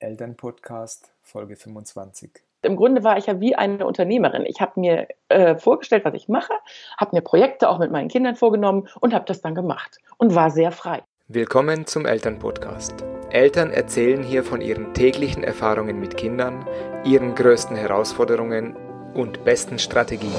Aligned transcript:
Elternpodcast 0.00 1.12
Folge 1.22 1.56
25. 1.56 2.30
Im 2.62 2.76
Grunde 2.76 3.04
war 3.04 3.18
ich 3.18 3.26
ja 3.26 3.40
wie 3.40 3.54
eine 3.54 3.86
Unternehmerin. 3.86 4.44
Ich 4.46 4.60
habe 4.60 4.80
mir 4.80 5.08
äh, 5.28 5.56
vorgestellt, 5.56 6.04
was 6.04 6.14
ich 6.14 6.28
mache, 6.28 6.52
habe 6.98 7.16
mir 7.16 7.22
Projekte 7.22 7.68
auch 7.68 7.78
mit 7.78 7.90
meinen 7.90 8.08
Kindern 8.08 8.36
vorgenommen 8.36 8.88
und 9.00 9.14
habe 9.14 9.24
das 9.26 9.40
dann 9.40 9.54
gemacht 9.54 9.98
und 10.16 10.34
war 10.34 10.50
sehr 10.50 10.72
frei. 10.72 11.02
Willkommen 11.28 11.86
zum 11.86 12.06
Elternpodcast. 12.06 13.04
Eltern 13.30 13.70
erzählen 13.70 14.22
hier 14.22 14.42
von 14.42 14.60
ihren 14.60 14.94
täglichen 14.94 15.44
Erfahrungen 15.44 16.00
mit 16.00 16.16
Kindern, 16.16 16.66
ihren 17.04 17.34
größten 17.34 17.76
Herausforderungen 17.76 18.74
und 19.14 19.44
besten 19.44 19.78
Strategien. 19.78 20.32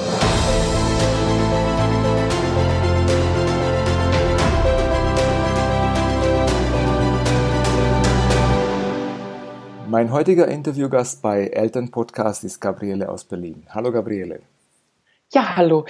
Mein 9.89 10.11
heutiger 10.11 10.47
Interviewgast 10.47 11.23
bei 11.23 11.47
Elternpodcast 11.47 12.43
ist 12.43 12.59
Gabriele 12.59 13.09
aus 13.09 13.23
Berlin. 13.23 13.65
Hallo 13.69 13.91
Gabriele. 13.91 14.41
Ja, 15.33 15.55
hallo. 15.55 15.85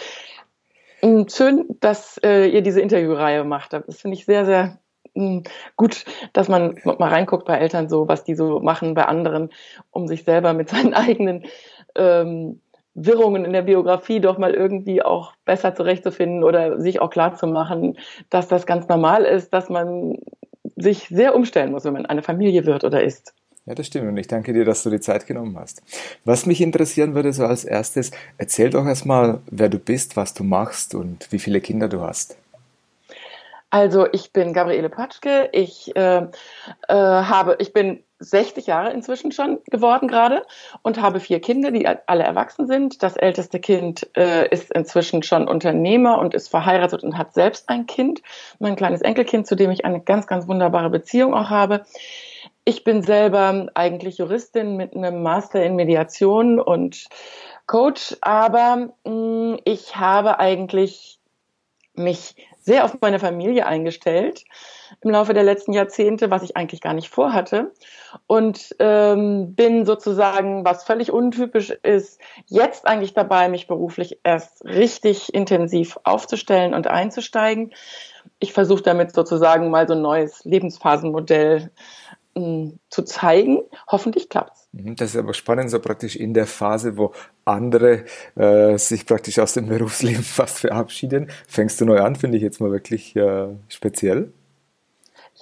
Mm, 1.01 1.23
schön, 1.27 1.65
dass 1.81 2.17
äh, 2.23 2.47
ihr 2.47 2.61
diese 2.61 2.79
Interviewreihe 2.79 3.43
macht. 3.43 3.73
Das 3.73 3.99
finde 3.99 4.15
ich 4.15 4.23
sehr, 4.23 4.45
sehr 4.45 4.79
mh, 5.15 5.25
mm, 5.25 5.43
gut, 5.75 6.05
dass 6.31 6.47
man 6.47 6.79
mal 6.85 7.09
reinguckt 7.09 7.43
bei 7.43 7.57
Eltern 7.57 7.89
so, 7.89 8.07
was 8.07 8.23
die 8.23 8.35
so 8.35 8.61
machen 8.61 8.93
bei 8.93 9.03
anderen, 9.03 9.49
um 9.91 10.07
sich 10.07 10.23
selber 10.23 10.53
mit 10.53 10.69
seinen 10.69 10.93
eigenen 10.93 11.43
ähm, 11.95 12.61
Wirrungen 12.93 13.43
in 13.43 13.51
der 13.51 13.63
Biografie 13.63 14.21
doch 14.21 14.37
mal 14.37 14.53
irgendwie 14.53 15.03
auch 15.03 15.33
besser 15.43 15.75
zurechtzufinden 15.75 16.45
oder 16.45 16.79
sich 16.79 17.01
auch 17.01 17.09
klar 17.09 17.35
zu 17.35 17.47
machen, 17.47 17.97
dass 18.29 18.47
das 18.47 18.65
ganz 18.65 18.87
normal 18.87 19.25
ist, 19.25 19.51
dass 19.51 19.67
man 19.67 20.15
sich 20.77 21.09
sehr 21.09 21.35
umstellen 21.35 21.71
muss, 21.71 21.83
wenn 21.83 21.91
man 21.91 22.05
eine 22.05 22.23
Familie 22.23 22.65
wird 22.65 22.85
oder 22.85 23.03
ist. 23.03 23.33
Ja, 23.65 23.75
das 23.75 23.87
stimmt. 23.87 24.07
Und 24.07 24.17
ich 24.17 24.27
danke 24.27 24.53
dir, 24.53 24.65
dass 24.65 24.83
du 24.83 24.89
die 24.89 24.99
Zeit 24.99 25.27
genommen 25.27 25.57
hast. 25.59 25.81
Was 26.25 26.45
mich 26.45 26.61
interessieren 26.61 27.13
würde, 27.13 27.33
so 27.33 27.45
als 27.45 27.65
erstes, 27.65 28.11
erzähl 28.37 28.69
doch 28.69 28.85
erstmal, 28.85 29.41
wer 29.49 29.69
du 29.69 29.77
bist, 29.77 30.15
was 30.15 30.33
du 30.33 30.43
machst 30.43 30.95
und 30.95 31.31
wie 31.31 31.39
viele 31.39 31.61
Kinder 31.61 31.87
du 31.87 32.01
hast. 32.01 32.37
Also, 33.71 34.07
ich 34.11 34.33
bin 34.33 34.53
Gabriele 34.53 34.89
Patschke. 34.89 35.49
Ich 35.51 35.95
äh, 35.95 36.25
äh, 36.87 36.93
habe, 36.93 37.57
ich 37.59 37.71
bin 37.71 38.03
60 38.17 38.67
Jahre 38.67 38.91
inzwischen 38.91 39.31
schon 39.31 39.59
geworden 39.65 40.07
gerade 40.07 40.43
und 40.81 41.01
habe 41.01 41.19
vier 41.19 41.39
Kinder, 41.39 41.71
die 41.71 41.87
alle 41.87 42.23
erwachsen 42.23 42.67
sind. 42.67 43.01
Das 43.03 43.15
älteste 43.15 43.59
Kind 43.59 44.09
äh, 44.17 44.49
ist 44.49 44.71
inzwischen 44.71 45.23
schon 45.23 45.47
Unternehmer 45.47 46.19
und 46.19 46.33
ist 46.33 46.49
verheiratet 46.49 47.03
und 47.03 47.17
hat 47.17 47.33
selbst 47.33 47.69
ein 47.69 47.85
Kind, 47.85 48.21
mein 48.59 48.75
kleines 48.75 49.01
Enkelkind, 49.01 49.47
zu 49.47 49.55
dem 49.55 49.71
ich 49.71 49.85
eine 49.85 50.01
ganz, 50.01 50.27
ganz 50.27 50.47
wunderbare 50.47 50.89
Beziehung 50.89 51.33
auch 51.33 51.49
habe. 51.49 51.85
Ich 52.69 52.83
bin 52.83 53.01
selber 53.01 53.65
eigentlich 53.73 54.19
Juristin 54.19 54.77
mit 54.77 54.95
einem 54.95 55.23
Master 55.23 55.65
in 55.65 55.75
Mediation 55.75 56.59
und 56.59 57.07
Coach, 57.65 58.15
aber 58.21 58.91
mh, 59.05 59.11
mm, 59.11 59.57
ich 59.65 59.95
habe 59.95 60.37
eigentlich 60.37 61.19
mich 61.95 62.35
sehr 62.59 62.85
auf 62.85 62.95
meine 63.01 63.17
Familie 63.17 63.65
eingestellt 63.65 64.43
im 65.01 65.09
Laufe 65.09 65.33
der 65.33 65.41
letzten 65.41 65.73
Jahrzehnte, 65.73 66.29
was 66.29 66.43
ich 66.43 66.55
eigentlich 66.55 66.79
gar 66.79 66.93
nicht 66.93 67.09
vorhatte. 67.09 67.71
Und 68.27 68.75
ähm, 68.77 69.55
bin 69.55 69.87
sozusagen, 69.87 70.63
was 70.63 70.83
völlig 70.83 71.11
untypisch 71.11 71.71
ist, 71.71 72.21
jetzt 72.45 72.85
eigentlich 72.85 73.15
dabei, 73.15 73.49
mich 73.49 73.65
beruflich 73.65 74.19
erst 74.23 74.63
richtig 74.63 75.33
intensiv 75.33 75.97
aufzustellen 76.03 76.75
und 76.75 76.85
einzusteigen. 76.85 77.73
Ich 78.37 78.53
versuche 78.53 78.83
damit 78.83 79.15
sozusagen 79.15 79.71
mal 79.71 79.87
so 79.87 79.95
ein 79.95 80.03
neues 80.03 80.45
Lebensphasenmodell 80.45 81.71
zu 82.89 83.03
zeigen. 83.03 83.59
Hoffentlich 83.87 84.29
klappt's. 84.29 84.67
Mhm, 84.71 84.95
das 84.95 85.11
ist 85.11 85.17
aber 85.17 85.33
spannend, 85.33 85.69
so 85.69 85.79
praktisch 85.79 86.15
in 86.15 86.33
der 86.33 86.45
Phase, 86.45 86.97
wo 86.97 87.13
andere 87.45 88.05
äh, 88.35 88.77
sich 88.77 89.05
praktisch 89.05 89.39
aus 89.39 89.53
dem 89.53 89.67
Berufsleben 89.67 90.23
fast 90.23 90.59
verabschieden, 90.59 91.29
fängst 91.47 91.79
du 91.81 91.85
neu 91.85 91.99
an, 91.99 92.15
finde 92.15 92.37
ich 92.37 92.43
jetzt 92.43 92.61
mal 92.61 92.71
wirklich 92.71 93.15
äh, 93.15 93.47
speziell 93.67 94.31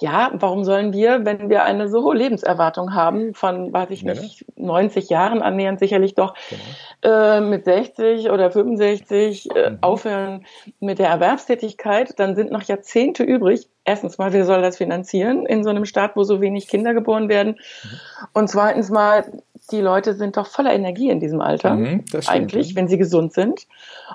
ja, 0.00 0.30
warum 0.34 0.64
sollen 0.64 0.92
wir, 0.92 1.24
wenn 1.24 1.50
wir 1.50 1.64
eine 1.64 1.88
so 1.88 2.02
hohe 2.04 2.16
Lebenserwartung 2.16 2.94
haben 2.94 3.34
von, 3.34 3.72
weiß 3.72 3.90
ich 3.90 4.04
nicht, 4.04 4.40
ja. 4.40 4.64
90 4.64 5.08
Jahren 5.08 5.42
annähernd 5.42 5.80
sicherlich 5.80 6.14
doch, 6.14 6.34
genau. 6.48 7.14
äh, 7.14 7.40
mit 7.40 7.64
60 7.64 8.30
oder 8.30 8.50
65 8.50 9.50
äh, 9.54 9.70
mhm. 9.70 9.78
aufhören 9.80 10.46
mit 10.78 10.98
der 10.98 11.08
Erwerbstätigkeit, 11.08 12.18
dann 12.18 12.36
sind 12.36 12.52
noch 12.52 12.62
Jahrzehnte 12.62 13.24
übrig. 13.24 13.68
Erstens 13.84 14.18
mal, 14.18 14.32
wer 14.32 14.44
soll 14.44 14.62
das 14.62 14.76
finanzieren 14.76 15.46
in 15.46 15.64
so 15.64 15.70
einem 15.70 15.84
Staat, 15.84 16.14
wo 16.14 16.22
so 16.22 16.40
wenig 16.40 16.68
Kinder 16.68 16.94
geboren 16.94 17.28
werden? 17.28 17.56
Mhm. 17.82 18.28
Und 18.34 18.48
zweitens 18.48 18.90
mal, 18.90 19.24
die 19.70 19.80
Leute 19.80 20.14
sind 20.14 20.36
doch 20.36 20.46
voller 20.46 20.72
Energie 20.72 21.10
in 21.10 21.20
diesem 21.20 21.40
Alter, 21.40 21.74
mhm, 21.74 22.04
stimmt, 22.06 22.28
eigentlich, 22.28 22.74
wenn 22.74 22.88
sie 22.88 22.98
gesund 22.98 23.32
sind, 23.32 23.66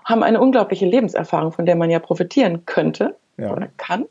haben 0.06 0.24
eine 0.24 0.40
unglaubliche 0.42 0.86
Lebenserfahrung, 0.86 1.52
von 1.52 1.66
der 1.66 1.76
man 1.76 1.90
ja 1.90 2.00
profitieren 2.00 2.66
könnte 2.66 3.16
ja. 3.38 3.52
oder 3.52 3.70
kann. 3.78 4.06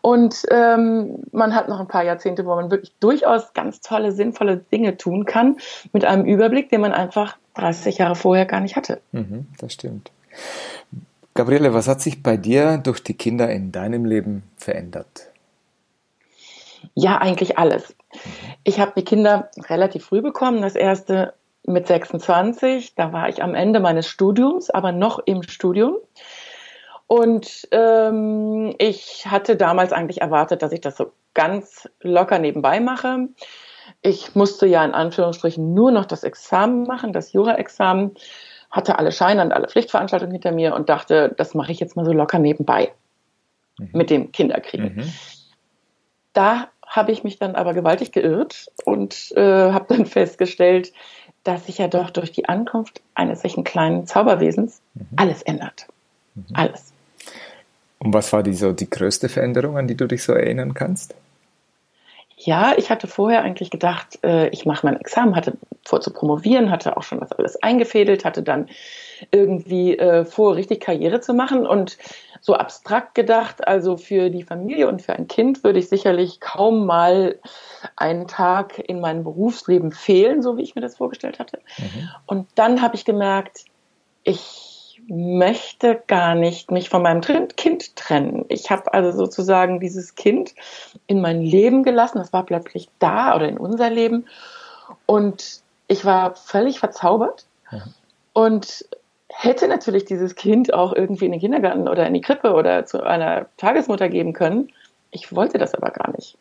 Und 0.00 0.42
ähm, 0.50 1.22
man 1.32 1.54
hat 1.54 1.68
noch 1.68 1.80
ein 1.80 1.88
paar 1.88 2.04
Jahrzehnte, 2.04 2.44
wo 2.46 2.54
man 2.54 2.70
wirklich 2.70 2.92
durchaus 3.00 3.52
ganz 3.52 3.80
tolle, 3.80 4.12
sinnvolle 4.12 4.58
Dinge 4.58 4.96
tun 4.96 5.24
kann, 5.24 5.56
mit 5.92 6.04
einem 6.04 6.24
Überblick, 6.24 6.70
den 6.70 6.80
man 6.80 6.92
einfach 6.92 7.36
30 7.54 7.98
Jahre 7.98 8.16
vorher 8.16 8.46
gar 8.46 8.60
nicht 8.60 8.76
hatte. 8.76 9.00
Mhm, 9.12 9.46
das 9.58 9.72
stimmt. 9.72 10.10
Gabriele, 11.34 11.74
was 11.74 11.88
hat 11.88 12.00
sich 12.00 12.22
bei 12.22 12.36
dir 12.36 12.78
durch 12.78 13.02
die 13.02 13.14
Kinder 13.14 13.50
in 13.50 13.72
deinem 13.72 14.04
Leben 14.04 14.44
verändert? 14.56 15.28
Ja, 16.94 17.18
eigentlich 17.18 17.58
alles. 17.58 17.94
Ich 18.62 18.80
habe 18.80 18.92
die 18.96 19.04
Kinder 19.04 19.50
relativ 19.68 20.06
früh 20.06 20.22
bekommen. 20.22 20.62
Das 20.62 20.74
erste 20.74 21.34
mit 21.66 21.86
26. 21.86 22.94
Da 22.94 23.12
war 23.12 23.28
ich 23.28 23.42
am 23.42 23.54
Ende 23.54 23.80
meines 23.80 24.06
Studiums, 24.06 24.70
aber 24.70 24.92
noch 24.92 25.18
im 25.20 25.42
Studium. 25.42 25.96
Und 27.06 27.68
ähm, 27.70 28.74
ich 28.78 29.26
hatte 29.26 29.56
damals 29.56 29.92
eigentlich 29.92 30.20
erwartet, 30.20 30.62
dass 30.62 30.72
ich 30.72 30.80
das 30.80 30.96
so 30.96 31.12
ganz 31.34 31.88
locker 32.00 32.38
nebenbei 32.38 32.80
mache. 32.80 33.28
Ich 34.00 34.34
musste 34.34 34.66
ja 34.66 34.84
in 34.84 34.94
Anführungsstrichen 34.94 35.74
nur 35.74 35.90
noch 35.90 36.06
das 36.06 36.24
Examen 36.24 36.84
machen, 36.84 37.12
das 37.12 37.32
Jura-Examen, 37.32 38.14
hatte 38.70 38.98
alle 38.98 39.12
Scheine 39.12 39.42
und 39.42 39.52
alle 39.52 39.68
Pflichtveranstaltungen 39.68 40.32
hinter 40.32 40.52
mir 40.52 40.74
und 40.74 40.88
dachte, 40.88 41.32
das 41.36 41.54
mache 41.54 41.72
ich 41.72 41.80
jetzt 41.80 41.96
mal 41.96 42.04
so 42.04 42.12
locker 42.12 42.38
nebenbei 42.38 42.92
mhm. 43.78 43.90
mit 43.92 44.10
dem 44.10 44.32
Kinderkriegen. 44.32 44.96
Mhm. 44.96 45.12
Da 46.32 46.68
habe 46.94 47.12
ich 47.12 47.24
mich 47.24 47.38
dann 47.38 47.54
aber 47.54 47.74
gewaltig 47.74 48.12
geirrt 48.12 48.70
und 48.84 49.32
äh, 49.36 49.40
habe 49.72 49.86
dann 49.88 50.06
festgestellt, 50.06 50.92
dass 51.42 51.66
sich 51.66 51.78
ja 51.78 51.88
doch 51.88 52.10
durch 52.10 52.32
die 52.32 52.48
Ankunft 52.48 53.02
eines 53.14 53.42
solchen 53.42 53.64
kleinen 53.64 54.06
Zauberwesens 54.06 54.80
mhm. 54.94 55.06
alles 55.16 55.42
ändert. 55.42 55.86
Mhm. 56.34 56.44
Alles. 56.54 56.92
Und 57.98 58.14
was 58.14 58.32
war 58.32 58.42
die, 58.42 58.54
so 58.54 58.72
die 58.72 58.88
größte 58.88 59.28
Veränderung, 59.28 59.78
an 59.78 59.86
die 59.86 59.96
du 59.96 60.06
dich 60.06 60.22
so 60.22 60.32
erinnern 60.32 60.74
kannst? 60.74 61.14
Ja, 62.44 62.74
ich 62.76 62.90
hatte 62.90 63.06
vorher 63.06 63.42
eigentlich 63.42 63.70
gedacht, 63.70 64.18
äh, 64.22 64.48
ich 64.48 64.66
mache 64.66 64.84
mein 64.84 65.00
Examen, 65.00 65.34
hatte 65.34 65.54
vor 65.82 66.02
zu 66.02 66.12
promovieren, 66.12 66.70
hatte 66.70 66.96
auch 66.96 67.02
schon 67.02 67.20
das 67.20 67.32
alles 67.32 67.62
eingefädelt, 67.62 68.26
hatte 68.26 68.42
dann 68.42 68.68
irgendwie 69.30 69.96
äh, 69.96 70.26
vor, 70.26 70.54
richtig 70.54 70.80
Karriere 70.80 71.20
zu 71.20 71.32
machen 71.32 71.66
und 71.66 71.96
so 72.42 72.54
abstrakt 72.54 73.14
gedacht, 73.14 73.66
also 73.66 73.96
für 73.96 74.28
die 74.28 74.42
Familie 74.42 74.88
und 74.88 75.00
für 75.00 75.14
ein 75.14 75.26
Kind 75.26 75.64
würde 75.64 75.78
ich 75.78 75.88
sicherlich 75.88 76.40
kaum 76.40 76.84
mal 76.84 77.38
einen 77.96 78.28
Tag 78.28 78.78
in 78.78 79.00
meinem 79.00 79.24
Berufsleben 79.24 79.90
fehlen, 79.90 80.42
so 80.42 80.58
wie 80.58 80.62
ich 80.62 80.74
mir 80.74 80.82
das 80.82 80.98
vorgestellt 80.98 81.38
hatte. 81.38 81.60
Mhm. 81.78 82.10
Und 82.26 82.48
dann 82.56 82.82
habe 82.82 82.94
ich 82.94 83.06
gemerkt, 83.06 83.64
ich 84.22 84.73
möchte 85.08 86.02
gar 86.06 86.34
nicht 86.34 86.70
mich 86.70 86.88
von 86.88 87.02
meinem 87.02 87.20
Kind 87.20 87.96
trennen. 87.96 88.44
Ich 88.48 88.70
habe 88.70 88.92
also 88.92 89.12
sozusagen 89.12 89.80
dieses 89.80 90.14
Kind 90.14 90.54
in 91.06 91.20
mein 91.20 91.42
Leben 91.42 91.82
gelassen. 91.82 92.18
Das 92.18 92.32
war 92.32 92.44
plötzlich 92.44 92.88
da 92.98 93.34
oder 93.34 93.48
in 93.48 93.58
unser 93.58 93.90
Leben. 93.90 94.26
Und 95.06 95.62
ich 95.88 96.04
war 96.04 96.34
völlig 96.34 96.78
verzaubert 96.78 97.46
ja. 97.70 97.82
und 98.32 98.84
hätte 99.28 99.68
natürlich 99.68 100.04
dieses 100.04 100.34
Kind 100.34 100.72
auch 100.72 100.92
irgendwie 100.92 101.26
in 101.26 101.32
den 101.32 101.40
Kindergarten 101.40 101.88
oder 101.88 102.06
in 102.06 102.14
die 102.14 102.20
Krippe 102.20 102.54
oder 102.54 102.86
zu 102.86 103.02
einer 103.02 103.46
Tagesmutter 103.56 104.08
geben 104.08 104.32
können. 104.32 104.70
Ich 105.10 105.34
wollte 105.34 105.58
das 105.58 105.74
aber 105.74 105.90
gar 105.90 106.12
nicht. 106.12 106.36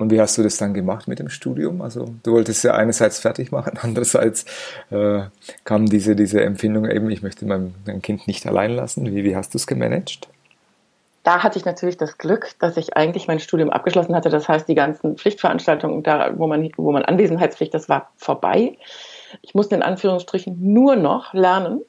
Und 0.00 0.10
wie 0.10 0.18
hast 0.18 0.38
du 0.38 0.42
das 0.42 0.56
dann 0.56 0.72
gemacht 0.72 1.08
mit 1.08 1.18
dem 1.18 1.28
Studium? 1.28 1.82
Also 1.82 2.14
du 2.22 2.32
wolltest 2.32 2.64
ja 2.64 2.72
einerseits 2.72 3.18
fertig 3.18 3.52
machen, 3.52 3.78
andererseits 3.82 4.46
äh, 4.90 5.24
kam 5.64 5.86
diese, 5.86 6.16
diese 6.16 6.42
Empfindung 6.42 6.88
eben, 6.88 7.10
ich 7.10 7.22
möchte 7.22 7.44
mein, 7.44 7.74
mein 7.86 8.00
Kind 8.00 8.26
nicht 8.26 8.46
allein 8.46 8.70
lassen. 8.70 9.04
Wie, 9.04 9.24
wie 9.24 9.36
hast 9.36 9.52
du 9.52 9.58
es 9.58 9.66
gemanagt? 9.66 10.28
Da 11.22 11.42
hatte 11.42 11.58
ich 11.58 11.66
natürlich 11.66 11.98
das 11.98 12.16
Glück, 12.16 12.54
dass 12.60 12.78
ich 12.78 12.96
eigentlich 12.96 13.28
mein 13.28 13.40
Studium 13.40 13.68
abgeschlossen 13.68 14.16
hatte. 14.16 14.30
Das 14.30 14.48
heißt, 14.48 14.66
die 14.66 14.74
ganzen 14.74 15.18
Pflichtveranstaltungen, 15.18 16.02
da, 16.02 16.32
wo, 16.38 16.46
man, 16.46 16.70
wo 16.78 16.92
man 16.92 17.04
Anwesenheitspflicht, 17.04 17.74
das 17.74 17.90
war 17.90 18.10
vorbei. 18.16 18.78
Ich 19.42 19.54
musste 19.54 19.74
in 19.74 19.82
Anführungsstrichen 19.82 20.56
nur 20.72 20.96
noch 20.96 21.34
lernen. 21.34 21.82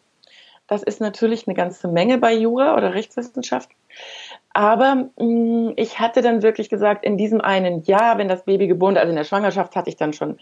Das 0.68 0.84
ist 0.84 1.00
natürlich 1.00 1.48
eine 1.48 1.56
ganze 1.56 1.88
Menge 1.88 2.18
bei 2.18 2.34
Jura 2.34 2.76
oder 2.76 2.94
Rechtswissenschaft. 2.94 3.70
Aber 4.54 5.10
mh, 5.18 5.26
mm, 5.26 5.74
ich 5.78 6.00
hatte 6.00 6.22
dann 6.22 6.42
wirklich 6.42 6.70
gesagt, 6.70 7.06
in 7.06 7.18
diesem 7.18 7.42
einen 7.42 7.84
Jahr, 7.84 8.18
wenn 8.18 8.28
das 8.28 8.46
Baby 8.46 8.68
geboren, 8.68 8.98
also 8.98 9.10
in 9.10 9.16
der 9.16 9.24
Schwangerschaft 9.24 9.76
hatte 9.76 9.90
ich 9.90 9.96
dann 9.96 10.14
schon 10.14 10.40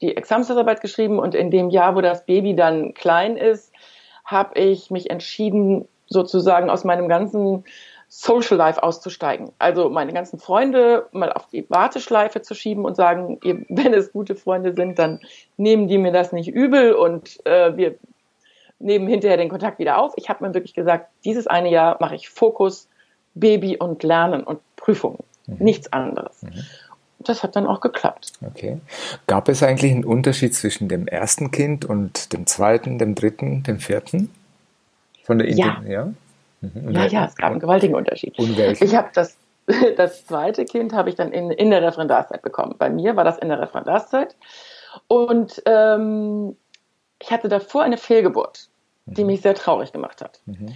die 0.00 0.16
Examensarbeit 0.16 0.80
geschrieben 0.80 1.18
und 1.18 1.34
in 1.34 1.50
dem 1.50 1.70
Jahr, 1.70 1.94
wo 1.94 2.00
das 2.00 2.24
Baby 2.24 2.54
dann 2.54 2.94
klein 2.94 3.36
ist, 3.36 3.72
habe 4.24 4.58
ich 4.58 4.90
mich 4.90 5.10
entschieden, 5.10 5.86
sozusagen 6.06 6.70
aus 6.70 6.84
meinem 6.84 7.08
ganzen 7.08 7.64
Social 8.08 8.56
Life 8.56 8.82
auszusteigen. 8.82 9.52
Also 9.58 9.88
meine 9.88 10.12
ganzen 10.12 10.40
Freunde 10.40 11.06
mal 11.12 11.32
auf 11.32 11.46
die 11.46 11.64
Warteschleife 11.70 12.42
zu 12.42 12.54
schieben 12.54 12.84
und 12.84 12.96
sagen, 12.96 13.38
wenn 13.68 13.94
es 13.94 14.12
gute 14.12 14.34
Freunde 14.34 14.74
sind, 14.74 14.98
dann 14.98 15.20
nehmen 15.56 15.86
die 15.86 15.98
mir 15.98 16.12
das 16.12 16.32
nicht 16.32 16.48
übel 16.48 16.92
und 16.92 17.44
äh, 17.46 17.76
wir 17.76 17.96
nehmen 18.80 19.06
hinterher 19.06 19.36
den 19.36 19.48
Kontakt 19.48 19.78
wieder 19.78 19.98
auf. 19.98 20.12
Ich 20.16 20.28
habe 20.28 20.46
mir 20.46 20.54
wirklich 20.54 20.74
gesagt, 20.74 21.08
dieses 21.24 21.46
eine 21.46 21.70
Jahr 21.70 21.96
mache 22.00 22.14
ich 22.14 22.28
Fokus 22.28 22.88
Baby 23.34 23.76
und 23.76 24.02
Lernen 24.02 24.42
und 24.42 24.60
Prüfungen, 24.76 25.18
mhm. 25.46 25.56
nichts 25.58 25.92
anderes. 25.92 26.42
Mhm. 26.42 26.64
Das 27.20 27.42
hat 27.42 27.54
dann 27.54 27.66
auch 27.66 27.80
geklappt. 27.80 28.32
Okay. 28.44 28.80
Gab 29.26 29.48
es 29.50 29.62
eigentlich 29.62 29.92
einen 29.92 30.04
Unterschied 30.04 30.54
zwischen 30.54 30.88
dem 30.88 31.06
ersten 31.06 31.50
Kind 31.50 31.84
und 31.84 32.32
dem 32.32 32.46
zweiten, 32.46 32.98
dem 32.98 33.14
dritten, 33.14 33.62
dem 33.62 33.78
vierten? 33.78 34.30
Von 35.22 35.38
der 35.38 35.48
Idee, 35.48 35.60
ja. 35.60 35.82
Ja? 35.86 36.12
Mhm. 36.62 36.90
ja, 36.90 37.06
ja, 37.06 37.24
es 37.26 37.36
gab 37.36 37.50
einen 37.50 37.60
gewaltigen 37.60 37.94
Unterschied. 37.94 38.34
Ich 38.38 38.96
habe 38.96 39.10
das, 39.12 39.36
das 39.96 40.26
zweite 40.26 40.64
Kind 40.64 40.94
habe 40.94 41.10
ich 41.10 41.14
dann 41.14 41.32
in, 41.32 41.50
in 41.50 41.70
der 41.70 41.82
Referendarszeit 41.82 42.40
bekommen. 42.40 42.74
Bei 42.78 42.88
mir 42.88 43.16
war 43.16 43.24
das 43.24 43.38
in 43.38 43.48
der 43.48 43.60
Referendarszeit. 43.60 44.34
Und 45.06 45.62
ähm, 45.66 46.56
ich 47.20 47.30
hatte 47.30 47.48
davor 47.48 47.82
eine 47.82 47.98
Fehlgeburt, 47.98 48.69
die 49.16 49.24
mich 49.24 49.42
sehr 49.42 49.54
traurig 49.54 49.92
gemacht 49.92 50.22
hat. 50.22 50.40
Mhm. 50.46 50.74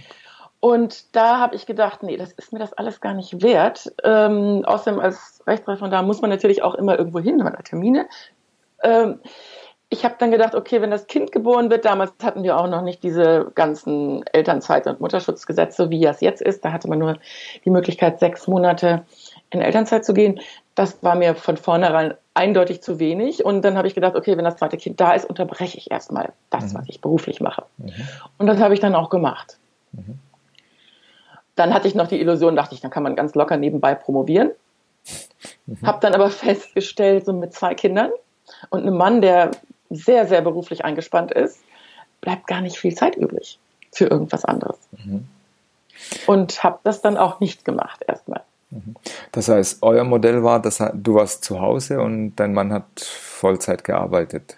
Und 0.59 1.15
da 1.15 1.39
habe 1.39 1.55
ich 1.55 1.65
gedacht, 1.65 2.01
nee, 2.01 2.17
das 2.17 2.31
ist 2.31 2.51
mir 2.51 2.59
das 2.59 2.73
alles 2.73 2.99
gar 2.99 3.13
nicht 3.13 3.43
wert. 3.43 3.93
Ähm, 4.03 4.63
außerdem 4.65 4.99
als 4.99 5.43
Rechtsreferendar 5.45 6.01
muss 6.03 6.21
man 6.21 6.29
natürlich 6.29 6.63
auch 6.63 6.75
immer 6.75 6.97
irgendwo 6.97 7.19
hin, 7.19 7.37
man 7.37 7.53
hat 7.53 7.65
Termine. 7.65 8.07
Ähm, 8.81 9.19
ich 9.89 10.03
habe 10.03 10.15
dann 10.17 10.31
gedacht, 10.31 10.55
okay, 10.55 10.81
wenn 10.81 10.89
das 10.89 11.07
Kind 11.07 11.31
geboren 11.31 11.69
wird, 11.69 11.85
damals 11.85 12.13
hatten 12.23 12.43
wir 12.43 12.57
auch 12.57 12.67
noch 12.67 12.81
nicht 12.81 13.03
diese 13.03 13.51
ganzen 13.53 14.25
Elternzeit- 14.33 14.87
und 14.87 14.99
Mutterschutzgesetze, 14.99 15.89
wie 15.91 16.03
es 16.05 16.21
jetzt 16.21 16.41
ist. 16.41 16.65
Da 16.65 16.71
hatte 16.71 16.89
man 16.89 16.99
nur 16.99 17.17
die 17.63 17.69
Möglichkeit, 17.69 18.19
sechs 18.19 18.47
Monate 18.47 19.05
in 19.51 19.61
Elternzeit 19.61 20.03
zu 20.03 20.13
gehen. 20.13 20.39
Das 20.73 21.03
war 21.03 21.15
mir 21.15 21.35
von 21.35 21.57
vornherein 21.57 22.15
eindeutig 22.35 22.81
zu 22.81 22.99
wenig. 22.99 23.43
Und 23.43 23.63
dann 23.63 23.77
habe 23.77 23.87
ich 23.87 23.95
gedacht, 23.95 24.15
okay, 24.15 24.37
wenn 24.37 24.45
das 24.45 24.57
zweite 24.57 24.77
Kind 24.77 24.99
da 24.99 25.13
ist, 25.13 25.25
unterbreche 25.25 25.77
ich 25.77 25.89
erstmal 25.89 26.33
das, 26.51 26.73
mhm. 26.73 26.77
was 26.77 26.89
ich 26.89 27.01
beruflich 27.01 27.41
mache. 27.41 27.63
Mhm. 27.77 27.93
Und 28.37 28.47
das 28.47 28.59
habe 28.59 28.73
ich 28.73 28.79
dann 28.79 28.93
auch 28.93 29.09
gemacht. 29.09 29.57
Mhm. 29.93 30.19
Dann 31.55 31.73
hatte 31.73 31.87
ich 31.87 31.95
noch 31.95 32.07
die 32.07 32.19
Illusion, 32.19 32.55
dachte 32.55 32.75
ich, 32.75 32.81
dann 32.81 32.91
kann 32.91 33.03
man 33.03 33.15
ganz 33.15 33.33
locker 33.33 33.57
nebenbei 33.57 33.95
promovieren. 33.95 34.51
Mhm. 35.65 35.77
Habe 35.83 35.99
dann 36.01 36.13
aber 36.13 36.29
festgestellt, 36.29 37.25
so 37.25 37.33
mit 37.33 37.53
zwei 37.53 37.73
Kindern 37.73 38.11
und 38.69 38.81
einem 38.81 38.97
Mann, 38.97 39.21
der 39.21 39.51
sehr, 39.89 40.27
sehr 40.27 40.41
beruflich 40.41 40.83
eingespannt 40.83 41.31
ist, 41.31 41.59
bleibt 42.21 42.47
gar 42.47 42.61
nicht 42.61 42.77
viel 42.77 42.93
Zeit 42.93 43.15
übrig 43.15 43.59
für 43.91 44.05
irgendwas 44.05 44.43
anderes. 44.43 44.77
Mhm. 44.91 45.27
Und 46.27 46.63
habe 46.63 46.79
das 46.83 47.01
dann 47.01 47.17
auch 47.17 47.39
nicht 47.39 47.63
gemacht 47.63 48.03
erstmal. 48.05 48.41
Das 49.31 49.49
heißt, 49.49 49.81
euer 49.81 50.03
Modell 50.03 50.43
war, 50.43 50.61
dass 50.61 50.83
du 50.93 51.15
warst 51.15 51.43
zu 51.43 51.61
Hause 51.61 52.01
und 52.01 52.35
dein 52.35 52.53
Mann 52.53 52.73
hat 52.73 52.99
Vollzeit 52.99 53.83
gearbeitet. 53.83 54.57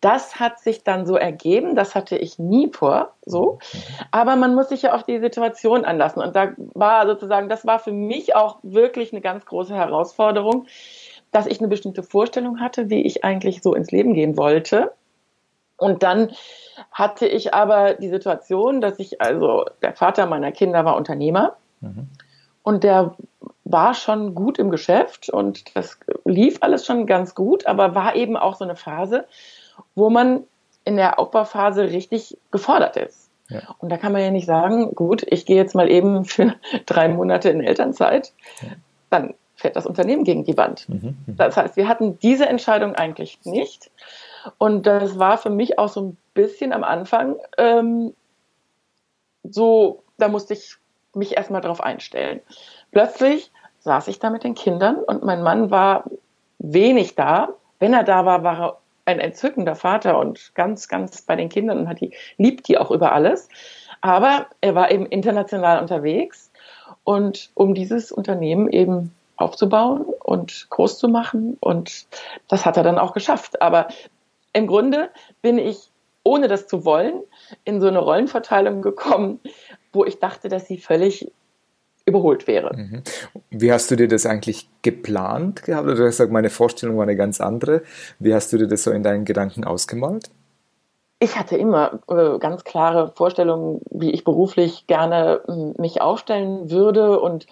Das 0.00 0.38
hat 0.38 0.60
sich 0.60 0.84
dann 0.84 1.06
so 1.06 1.16
ergeben, 1.16 1.76
das 1.76 1.94
hatte 1.94 2.18
ich 2.18 2.38
nie 2.38 2.70
vor, 2.70 3.14
so. 3.24 3.58
Mhm. 3.72 3.78
Aber 4.10 4.36
man 4.36 4.54
muss 4.54 4.68
sich 4.68 4.82
ja 4.82 4.94
auf 4.94 5.04
die 5.04 5.18
Situation 5.18 5.86
anlassen. 5.86 6.22
Und 6.22 6.36
da 6.36 6.52
war 6.74 7.06
sozusagen, 7.06 7.48
das 7.48 7.66
war 7.66 7.78
für 7.78 7.92
mich 7.92 8.36
auch 8.36 8.58
wirklich 8.62 9.12
eine 9.12 9.22
ganz 9.22 9.46
große 9.46 9.74
Herausforderung, 9.74 10.66
dass 11.32 11.46
ich 11.46 11.58
eine 11.58 11.68
bestimmte 11.68 12.02
Vorstellung 12.02 12.60
hatte, 12.60 12.90
wie 12.90 13.02
ich 13.02 13.24
eigentlich 13.24 13.62
so 13.62 13.74
ins 13.74 13.92
Leben 13.92 14.12
gehen 14.12 14.36
wollte. 14.36 14.92
Und 15.78 16.02
dann 16.02 16.32
hatte 16.92 17.26
ich 17.26 17.54
aber 17.54 17.94
die 17.94 18.10
Situation, 18.10 18.82
dass 18.82 18.98
ich, 18.98 19.22
also 19.22 19.64
der 19.80 19.94
Vater 19.94 20.26
meiner 20.26 20.52
Kinder 20.52 20.84
war 20.84 20.96
Unternehmer 20.96 21.56
mhm. 21.80 22.08
Und 22.64 22.82
der 22.82 23.14
war 23.64 23.94
schon 23.94 24.34
gut 24.34 24.58
im 24.58 24.70
Geschäft 24.70 25.28
und 25.28 25.76
das 25.76 25.98
lief 26.24 26.58
alles 26.60 26.84
schon 26.84 27.06
ganz 27.06 27.34
gut, 27.34 27.66
aber 27.66 27.94
war 27.94 28.16
eben 28.16 28.36
auch 28.36 28.56
so 28.56 28.64
eine 28.64 28.74
Phase, 28.74 29.26
wo 29.94 30.10
man 30.10 30.44
in 30.84 30.96
der 30.96 31.18
Aufbauphase 31.18 31.84
richtig 31.84 32.36
gefordert 32.50 32.96
ist. 32.96 33.30
Ja. 33.48 33.60
Und 33.78 33.90
da 33.90 33.98
kann 33.98 34.12
man 34.12 34.22
ja 34.22 34.30
nicht 34.30 34.46
sagen, 34.46 34.94
gut, 34.94 35.24
ich 35.28 35.46
gehe 35.46 35.56
jetzt 35.56 35.74
mal 35.74 35.90
eben 35.90 36.24
für 36.24 36.54
drei 36.86 37.08
Monate 37.08 37.50
in 37.50 37.62
Elternzeit. 37.62 38.32
Ja. 38.62 38.68
Dann 39.10 39.34
fährt 39.54 39.76
das 39.76 39.86
Unternehmen 39.86 40.24
gegen 40.24 40.44
die 40.44 40.56
Wand. 40.56 40.88
Mhm, 40.88 41.16
mhm, 41.26 41.36
das 41.36 41.56
heißt, 41.56 41.76
wir 41.76 41.86
hatten 41.86 42.18
diese 42.18 42.46
Entscheidung 42.46 42.94
eigentlich 42.94 43.38
nicht. 43.44 43.90
Und 44.58 44.86
das 44.86 45.18
war 45.18 45.38
für 45.38 45.50
mich 45.50 45.78
auch 45.78 45.88
so 45.88 46.00
ein 46.00 46.16
bisschen 46.32 46.72
am 46.72 46.82
Anfang 46.84 47.36
ähm, 47.58 48.14
so, 49.42 50.02
da 50.16 50.28
musste 50.28 50.54
ich 50.54 50.76
mich 51.16 51.36
erstmal 51.36 51.60
drauf 51.60 51.82
einstellen. 51.82 52.40
Plötzlich 52.92 53.50
saß 53.80 54.08
ich 54.08 54.18
da 54.18 54.30
mit 54.30 54.44
den 54.44 54.54
Kindern 54.54 54.96
und 54.96 55.24
mein 55.24 55.42
Mann 55.42 55.70
war 55.70 56.04
wenig 56.58 57.14
da. 57.14 57.50
Wenn 57.78 57.92
er 57.92 58.04
da 58.04 58.24
war, 58.24 58.42
war 58.42 58.58
er 58.60 58.78
ein 59.06 59.20
entzückender 59.20 59.74
Vater 59.74 60.18
und 60.18 60.54
ganz, 60.54 60.88
ganz 60.88 61.22
bei 61.22 61.36
den 61.36 61.48
Kindern 61.48 61.78
und 61.78 61.88
hat 61.88 62.00
die, 62.00 62.14
liebt 62.38 62.68
die 62.68 62.78
auch 62.78 62.90
über 62.90 63.12
alles. 63.12 63.48
Aber 64.00 64.46
er 64.60 64.74
war 64.74 64.90
eben 64.90 65.06
international 65.06 65.80
unterwegs 65.80 66.50
und 67.04 67.50
um 67.54 67.74
dieses 67.74 68.12
Unternehmen 68.12 68.68
eben 68.70 69.14
aufzubauen 69.36 70.02
und 70.22 70.68
groß 70.70 70.98
zu 70.98 71.08
machen 71.08 71.56
und 71.60 72.06
das 72.48 72.64
hat 72.64 72.76
er 72.76 72.82
dann 72.82 72.98
auch 72.98 73.12
geschafft. 73.12 73.60
Aber 73.60 73.88
im 74.52 74.66
Grunde 74.66 75.10
bin 75.42 75.58
ich, 75.58 75.90
ohne 76.22 76.48
das 76.48 76.66
zu 76.66 76.84
wollen, 76.84 77.22
in 77.64 77.80
so 77.80 77.88
eine 77.88 77.98
Rollenverteilung 77.98 78.80
gekommen, 78.80 79.40
wo 79.94 80.04
ich 80.04 80.18
dachte, 80.18 80.48
dass 80.48 80.66
sie 80.66 80.78
völlig 80.78 81.30
überholt 82.06 82.46
wäre. 82.46 82.76
Mhm. 82.76 83.02
Wie 83.50 83.72
hast 83.72 83.90
du 83.90 83.96
dir 83.96 84.08
das 84.08 84.26
eigentlich 84.26 84.68
geplant 84.82 85.62
gehabt? 85.62 85.86
Oder 85.86 85.94
du 85.94 86.02
hast 86.02 86.18
gesagt, 86.18 86.32
meine 86.32 86.50
Vorstellung 86.50 86.96
war 86.96 87.04
eine 87.04 87.16
ganz 87.16 87.40
andere. 87.40 87.82
Wie 88.18 88.34
hast 88.34 88.52
du 88.52 88.58
dir 88.58 88.66
das 88.66 88.82
so 88.82 88.90
in 88.90 89.02
deinen 89.02 89.24
Gedanken 89.24 89.64
ausgemalt? 89.64 90.30
Ich 91.20 91.38
hatte 91.38 91.56
immer 91.56 92.00
äh, 92.08 92.38
ganz 92.38 92.64
klare 92.64 93.12
Vorstellungen, 93.14 93.80
wie 93.90 94.10
ich 94.10 94.24
beruflich 94.24 94.86
gerne 94.86 95.40
äh, 95.48 95.80
mich 95.80 96.02
aufstellen 96.02 96.70
würde 96.70 97.18
und 97.20 97.46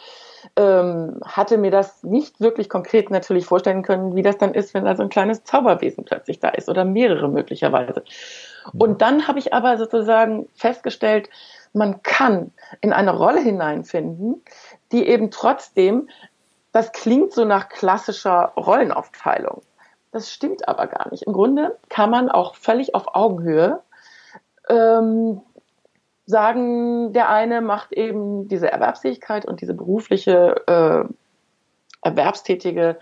ähm, 0.56 1.20
hatte 1.24 1.56
mir 1.56 1.70
das 1.70 2.02
nicht 2.02 2.40
wirklich 2.40 2.68
konkret 2.68 3.10
natürlich 3.10 3.46
vorstellen 3.46 3.82
können, 3.82 4.16
wie 4.16 4.22
das 4.22 4.36
dann 4.36 4.52
ist, 4.52 4.74
wenn 4.74 4.84
da 4.84 4.96
so 4.96 5.02
ein 5.02 5.08
kleines 5.08 5.44
Zauberwesen 5.44 6.04
plötzlich 6.04 6.40
da 6.40 6.48
ist 6.48 6.68
oder 6.68 6.84
mehrere 6.84 7.28
möglicherweise. 7.28 8.02
Mhm. 8.72 8.80
Und 8.80 9.02
dann 9.02 9.28
habe 9.28 9.38
ich 9.38 9.54
aber 9.54 9.78
sozusagen 9.78 10.48
festgestellt, 10.54 11.30
man 11.72 12.02
kann 12.02 12.52
in 12.80 12.92
eine 12.92 13.16
Rolle 13.16 13.40
hineinfinden, 13.40 14.42
die 14.92 15.06
eben 15.06 15.30
trotzdem, 15.30 16.08
das 16.72 16.92
klingt 16.92 17.32
so 17.32 17.44
nach 17.44 17.68
klassischer 17.68 18.52
Rollenaufteilung. 18.56 19.62
Das 20.10 20.30
stimmt 20.30 20.68
aber 20.68 20.86
gar 20.86 21.10
nicht. 21.10 21.22
Im 21.22 21.32
Grunde 21.32 21.78
kann 21.88 22.10
man 22.10 22.28
auch 22.30 22.54
völlig 22.54 22.94
auf 22.94 23.14
Augenhöhe 23.14 23.80
ähm, 24.68 25.40
sagen, 26.26 27.12
der 27.12 27.30
eine 27.30 27.62
macht 27.62 27.92
eben 27.92 28.48
diese 28.48 28.70
Erwerbsfähigkeit 28.70 29.46
und 29.46 29.60
diese 29.60 29.74
berufliche, 29.74 30.56
äh, 30.66 31.04
erwerbstätige 32.02 32.98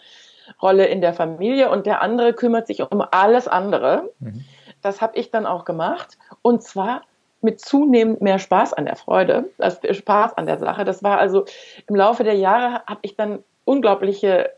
Rolle 0.62 0.86
in 0.86 1.00
der 1.00 1.14
Familie 1.14 1.70
und 1.70 1.86
der 1.86 2.02
andere 2.02 2.32
kümmert 2.32 2.66
sich 2.66 2.82
um 2.82 3.02
alles 3.10 3.48
andere. 3.48 4.10
Mhm. 4.20 4.44
Das 4.82 5.00
habe 5.00 5.16
ich 5.16 5.30
dann 5.30 5.46
auch 5.46 5.64
gemacht. 5.64 6.16
Und 6.42 6.62
zwar 6.62 7.02
mit 7.42 7.60
zunehmend 7.60 8.20
mehr 8.20 8.38
Spaß 8.38 8.74
an 8.74 8.84
der 8.84 8.96
Freude, 8.96 9.50
also 9.58 9.78
Spaß 9.92 10.36
an 10.36 10.46
der 10.46 10.58
Sache. 10.58 10.84
Das 10.84 11.02
war 11.02 11.18
also 11.18 11.44
im 11.88 11.94
Laufe 11.94 12.24
der 12.24 12.34
Jahre 12.34 12.82
habe 12.86 13.00
ich 13.02 13.16
dann 13.16 13.42
unglaubliche 13.64 14.50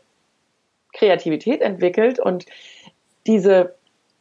Kreativität 0.93 1.61
entwickelt 1.61 2.19
und 2.19 2.45
diese 3.25 3.75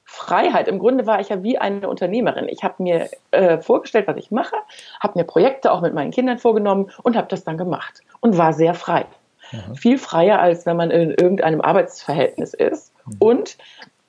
Freiheit. 0.04 0.68
Im 0.68 0.78
Grunde 0.78 1.06
war 1.06 1.20
ich 1.20 1.30
ja 1.30 1.42
wie 1.42 1.58
eine 1.58 1.88
Unternehmerin. 1.88 2.48
Ich 2.48 2.62
habe 2.62 2.82
mir 2.82 3.08
äh, 3.30 3.58
vorgestellt, 3.58 4.06
was 4.06 4.16
ich 4.16 4.30
mache, 4.30 4.56
habe 5.00 5.18
mir 5.18 5.24
Projekte 5.24 5.72
auch 5.72 5.80
mit 5.80 5.94
meinen 5.94 6.10
Kindern 6.10 6.38
vorgenommen 6.38 6.90
und 7.02 7.16
habe 7.16 7.28
das 7.28 7.44
dann 7.44 7.56
gemacht 7.56 8.00
und 8.20 8.36
war 8.36 8.52
sehr 8.52 8.74
frei. 8.74 9.06
Mhm. 9.50 9.74
Viel 9.74 9.98
freier, 9.98 10.40
als 10.40 10.66
wenn 10.66 10.76
man 10.76 10.90
in 10.90 11.10
irgendeinem 11.10 11.60
Arbeitsverhältnis 11.60 12.54
ist. 12.54 12.92
Mhm. 13.06 13.16
Und 13.18 13.58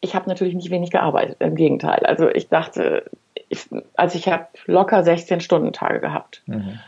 ich 0.02 0.16
habe 0.16 0.28
natürlich 0.28 0.54
nicht 0.54 0.70
wenig 0.70 0.92
gearbeitet, 0.92 1.38
im 1.40 1.56
Gegenteil. 1.56 2.06
Also 2.06 2.28
ich 2.30 2.50
dachte, 2.50 3.06
ich, 3.54 3.70
also 3.96 4.18
ich 4.18 4.28
habe 4.28 4.48
locker 4.66 5.04
16 5.04 5.42
Stunden 5.42 5.74
Tage 5.74 6.00
gehabt. 6.00 6.44
Mhm. 6.46 6.80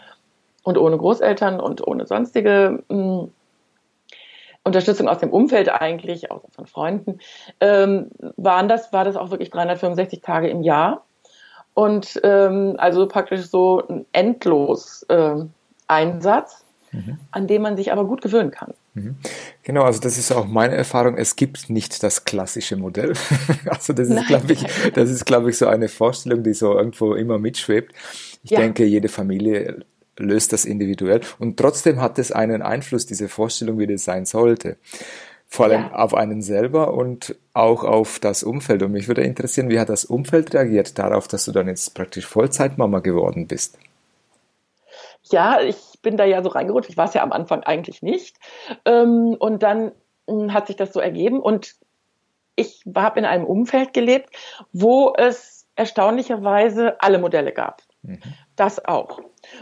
Und 0.63 0.77
ohne 0.77 0.97
Großeltern 0.97 1.59
und 1.59 1.85
ohne 1.85 2.07
sonstige 2.07 2.83
mh, 2.89 3.21
hm, 3.21 3.31
Unterstützung 4.63 5.07
aus 5.07 5.19
dem 5.19 5.29
Umfeld 5.29 5.69
eigentlich, 5.69 6.31
auch 6.31 6.41
von 6.49 6.65
Freunden, 6.65 7.19
ähm, 7.59 8.09
waren 8.35 8.67
das, 8.67 8.91
war 8.91 9.05
das 9.05 9.15
auch 9.15 9.29
wirklich 9.29 9.51
365 9.51 10.21
Tage 10.21 10.49
im 10.49 10.63
Jahr. 10.63 11.05
Und 11.75 12.19
ähm, 12.23 12.75
also 12.79 13.07
praktisch 13.07 13.41
so 13.41 13.83
endlos 14.11 15.05
ähm, 15.09 15.51
Einsatz, 15.87 16.65
mhm. 16.91 17.19
an 17.29 17.45
dem 17.45 17.61
man 17.61 17.77
sich 17.77 17.91
aber 17.91 18.05
gut 18.05 18.21
gewöhnen 18.21 18.49
kann. 18.49 18.73
Mhm. 18.95 19.17
Genau, 19.63 19.83
also 19.83 19.99
das 19.99 20.17
ist 20.17 20.31
auch 20.31 20.47
meine 20.47 20.75
Erfahrung. 20.75 21.17
Es 21.17 21.35
gibt 21.35 21.69
nicht 21.69 22.01
das 22.01 22.23
klassische 22.23 22.77
Modell. 22.77 23.13
also 23.65 23.93
das 23.93 24.09
ist, 24.09 24.27
glaube 24.27 24.53
ich, 24.53 24.65
das 24.93 25.09
ist, 25.09 25.25
glaube 25.25 25.49
ich, 25.49 25.57
so 25.57 25.67
eine 25.67 25.89
Vorstellung, 25.89 26.43
die 26.43 26.53
so 26.53 26.77
irgendwo 26.77 27.13
immer 27.13 27.37
mitschwebt. 27.37 27.93
Ich 28.43 28.51
ja. 28.51 28.59
denke, 28.59 28.85
jede 28.85 29.09
Familie 29.09 29.85
löst 30.17 30.53
das 30.53 30.63
individuell 30.63 31.19
und 31.39 31.57
trotzdem 31.57 31.99
hat 31.99 32.17
es 32.19 32.31
einen 32.31 32.61
Einfluss, 32.61 33.05
diese 33.05 33.27
Vorstellung, 33.27 33.77
wie 33.79 33.87
das 33.87 34.05
sein 34.05 34.25
sollte. 34.25 34.77
Vor 35.47 35.65
allem 35.65 35.81
ja. 35.81 35.95
auf 35.95 36.13
einen 36.13 36.41
selber 36.41 36.93
und 36.93 37.35
auch 37.53 37.83
auf 37.83 38.19
das 38.19 38.43
Umfeld. 38.43 38.81
Und 38.81 38.93
mich 38.93 39.07
würde 39.07 39.23
interessieren, 39.23 39.69
wie 39.69 39.79
hat 39.79 39.89
das 39.89 40.05
Umfeld 40.05 40.53
reagiert 40.53 40.97
darauf, 40.97 41.27
dass 41.27 41.45
du 41.45 41.51
dann 41.51 41.67
jetzt 41.67 41.93
praktisch 41.93 42.25
Vollzeitmama 42.25 42.99
geworden 42.99 43.45
bist? 43.45 43.77
Ja, 45.31 45.61
ich 45.61 45.75
bin 46.05 46.17
da 46.17 46.23
ja 46.23 46.41
so 46.43 46.49
reingerutscht. 46.49 46.89
Ich 46.89 46.97
war 46.97 47.05
es 47.05 47.15
ja 47.15 47.23
am 47.23 47.33
Anfang 47.33 47.63
eigentlich 47.63 48.01
nicht. 48.03 48.37
Ähm, 48.85 49.35
und 49.37 49.63
dann 49.63 49.91
hm, 50.29 50.53
hat 50.53 50.67
sich 50.67 50.75
das 50.75 50.93
so 50.93 50.99
ergeben. 50.99 51.41
Und 51.41 51.75
ich 52.55 52.83
habe 52.95 53.19
in 53.19 53.25
einem 53.25 53.45
Umfeld 53.45 53.91
gelebt, 53.91 54.29
wo 54.71 55.13
es 55.17 55.67
erstaunlicherweise 55.75 57.01
alle 57.01 57.17
Modelle 57.17 57.51
gab. 57.51 57.81
Mhm. 58.03 58.19
Das 58.55 58.85
auch. 58.85 59.19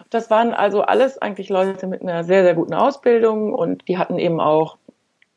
Das 0.09 0.29
waren 0.29 0.53
also 0.53 0.81
alles 0.81 1.17
eigentlich 1.17 1.49
Leute 1.49 1.87
mit 1.87 2.01
einer 2.01 2.23
sehr, 2.25 2.43
sehr 2.43 2.53
guten 2.53 2.73
Ausbildung 2.73 3.53
und 3.53 3.87
die 3.87 3.97
hatten 3.97 4.19
eben 4.19 4.39
auch 4.39 4.77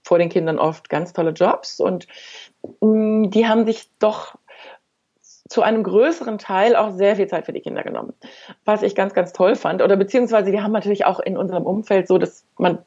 vor 0.02 0.18
den 0.18 0.28
Kindern 0.28 0.58
oft 0.58 0.88
ganz 0.88 1.12
tolle 1.12 1.30
Jobs 1.30 1.80
und 1.80 2.06
hm, 2.80 3.30
die 3.30 3.46
haben 3.46 3.64
sich 3.64 3.88
doch 3.98 4.36
zu 5.48 5.62
einem 5.62 5.82
größeren 5.82 6.38
Teil 6.38 6.76
auch 6.76 6.90
sehr 6.90 7.16
viel 7.16 7.28
Zeit 7.28 7.46
für 7.46 7.52
die 7.52 7.60
Kinder 7.60 7.82
genommen, 7.82 8.14
was 8.64 8.82
ich 8.82 8.94
ganz, 8.94 9.14
ganz 9.14 9.32
toll 9.32 9.54
fand. 9.56 9.82
Oder 9.82 9.96
beziehungsweise 9.96 10.52
wir 10.52 10.62
haben 10.62 10.72
natürlich 10.72 11.06
auch 11.06 11.20
in 11.20 11.36
unserem 11.36 11.64
Umfeld 11.64 12.08
so, 12.08 12.18
dass 12.18 12.44
man 12.58 12.78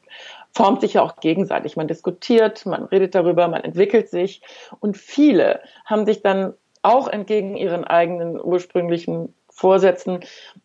formt 0.52 0.80
sich 0.80 0.94
ja 0.94 1.02
auch 1.02 1.16
gegenseitig. 1.16 1.76
Man 1.76 1.88
diskutiert, 1.88 2.66
man 2.66 2.84
redet 2.84 3.14
darüber, 3.14 3.48
man 3.48 3.62
entwickelt 3.62 4.08
sich. 4.08 4.42
Und 4.80 4.96
viele 4.96 5.60
haben 5.84 6.06
sich 6.06 6.22
dann 6.22 6.54
auch 6.82 7.08
entgegen 7.08 7.56
ihren 7.56 7.84
eigenen 7.84 8.42
ursprünglichen 8.42 9.34
Vorsätzen 9.48 10.20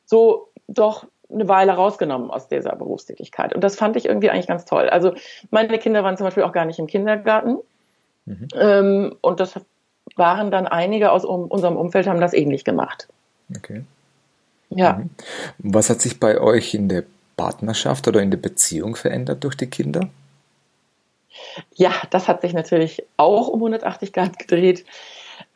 so 0.06 0.50
doch 0.68 1.06
eine 1.32 1.48
Weile 1.48 1.74
rausgenommen 1.74 2.30
aus 2.30 2.48
dieser 2.48 2.76
Berufstätigkeit. 2.76 3.54
Und 3.54 3.64
das 3.64 3.76
fand 3.76 3.96
ich 3.96 4.06
irgendwie 4.06 4.30
eigentlich 4.30 4.48
ganz 4.48 4.66
toll. 4.66 4.90
Also 4.90 5.14
meine 5.50 5.78
Kinder 5.80 6.04
waren 6.04 6.18
zum 6.18 6.26
Beispiel 6.26 6.44
auch 6.44 6.52
gar 6.52 6.66
nicht 6.66 6.80
im 6.80 6.88
Kindergarten. 6.88 7.58
Mhm. 8.26 8.48
Ähm, 8.56 9.16
und 9.22 9.40
das 9.40 9.56
waren 10.16 10.52
dann 10.52 10.68
einige 10.68 11.12
aus 11.12 11.26
um, 11.26 11.46
unserem 11.46 11.78
Umfeld, 11.78 12.08
haben 12.08 12.22
das 12.22 12.34
ähnlich 12.34 12.64
gemacht. 12.64 13.08
Okay. 13.56 13.84
Ja. 14.70 14.94
Mhm. 14.94 15.10
Was 15.60 15.90
hat 15.90 16.02
sich 16.02 16.20
bei 16.20 16.40
euch 16.40 16.74
in 16.74 16.90
der 16.90 17.04
Partnerschaft 17.38 18.08
oder 18.08 18.22
in 18.22 18.32
der 18.32 18.38
Beziehung 18.38 18.96
verändert 18.96 19.44
durch 19.44 19.56
die 19.56 19.68
Kinder? 19.68 20.10
Ja, 21.74 21.92
das 22.10 22.28
hat 22.28 22.42
sich 22.42 22.54
natürlich 22.54 23.04
auch 23.18 23.48
um 23.50 23.60
180 23.60 24.14
Grad 24.14 24.40
gedreht 24.40 24.86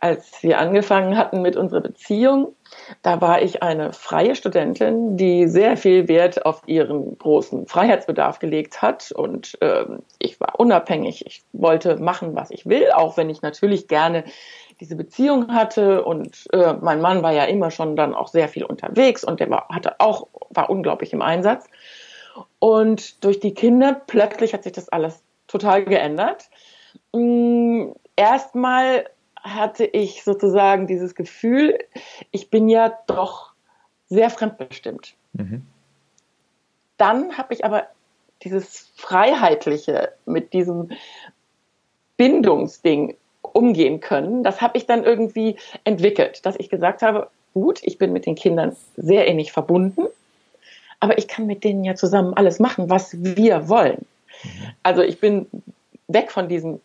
als 0.02 0.42
wir 0.44 0.60
angefangen 0.60 1.18
hatten 1.18 1.42
mit 1.42 1.56
unserer 1.56 1.82
Beziehung, 1.82 2.56
da 3.02 3.22
war 3.22 3.42
ich 3.42 3.64
eine 3.64 3.94
freie 3.94 4.36
Studentin, 4.36 5.18
die 5.18 5.48
sehr 5.48 5.78
viel 5.78 6.08
Wert 6.08 6.46
auf 6.46 6.62
ihren 6.66 7.18
großen 7.18 7.68
Freiheitsbedarf 7.68 8.40
gelegt 8.40 8.82
hat. 8.82 9.12
Und 9.12 9.58
ähm, 9.62 10.04
ich 10.20 10.40
war 10.40 10.60
unabhängig. 10.60 11.26
Ich 11.26 11.44
wollte 11.54 11.98
machen, 11.98 12.36
was 12.36 12.52
ich 12.52 12.66
will, 12.66 12.92
auch 12.92 13.18
wenn 13.18 13.30
ich 13.30 13.42
natürlich 13.42 13.88
gerne 13.88 14.24
diese 14.80 14.96
Beziehung 14.96 15.54
hatte. 15.54 16.04
Und 16.04 16.48
äh, 16.54 16.74
mein 16.82 17.02
Mann 17.02 17.24
war 17.24 17.34
ja 17.34 17.46
immer 17.46 17.72
schon 17.72 17.96
dann 17.96 18.14
auch 18.14 18.28
sehr 18.28 18.48
viel 18.48 18.64
unterwegs 18.64 19.24
und 19.24 19.40
der 19.40 19.50
war, 19.50 19.68
hatte 19.70 20.00
auch, 20.00 20.28
war 20.50 20.70
unglaublich 20.70 21.14
im 21.14 21.22
Einsatz. 21.22 21.66
Und 22.60 23.24
durch 23.24 23.40
die 23.40 23.54
Kinder 23.54 24.02
plötzlich 24.08 24.54
hat 24.54 24.64
sich 24.64 24.74
das 24.74 24.90
alles 24.90 25.22
total 25.48 25.84
geändert. 25.84 26.50
Mm, 27.14 27.92
erstmal 28.16 29.06
hatte 29.44 29.86
ich 29.86 30.24
sozusagen 30.24 30.88
dieses 30.88 31.16
Gefühl, 31.16 31.78
ich 32.32 32.50
bin 32.50 32.70
ja 32.70 32.98
doch 33.08 33.54
sehr 34.08 34.30
fremdbestimmt. 34.30 35.16
Mhm. 35.34 35.66
Dann 36.98 37.38
habe 37.38 37.54
ich 37.54 37.64
aber 37.64 37.88
dieses 38.44 38.92
Freiheitliche 38.96 40.12
mit 40.26 40.54
diesem 40.54 40.90
Bindungsding 42.18 43.16
umgehen 43.42 44.00
können. 44.00 44.44
Das 44.44 44.62
habe 44.62 44.78
ich 44.78 44.86
dann 44.86 45.04
irgendwie 45.04 45.58
entwickelt, 45.84 46.46
dass 46.46 46.56
ich 46.58 46.70
gesagt 46.70 47.02
habe, 47.02 47.30
gut, 47.54 47.80
ich 47.84 47.98
bin 47.98 48.14
mit 48.14 48.26
den 48.26 48.36
Kindern 48.36 48.76
sehr 48.98 49.28
ähnlich 49.28 49.52
verbunden, 49.52 50.04
aber 51.00 51.18
ich 51.18 51.28
kann 51.28 51.46
mit 51.46 51.64
denen 51.64 51.84
ja 51.84 51.96
zusammen 51.96 52.34
alles 52.34 52.60
machen, 52.60 52.90
was 52.90 53.16
wir 53.24 53.70
wollen. 53.70 54.06
Mhm. 54.44 54.50
Also 54.84 55.02
ich 55.02 55.20
bin 55.20 55.48
weg 56.08 56.32
von 56.32 56.50
diesem 56.50 56.82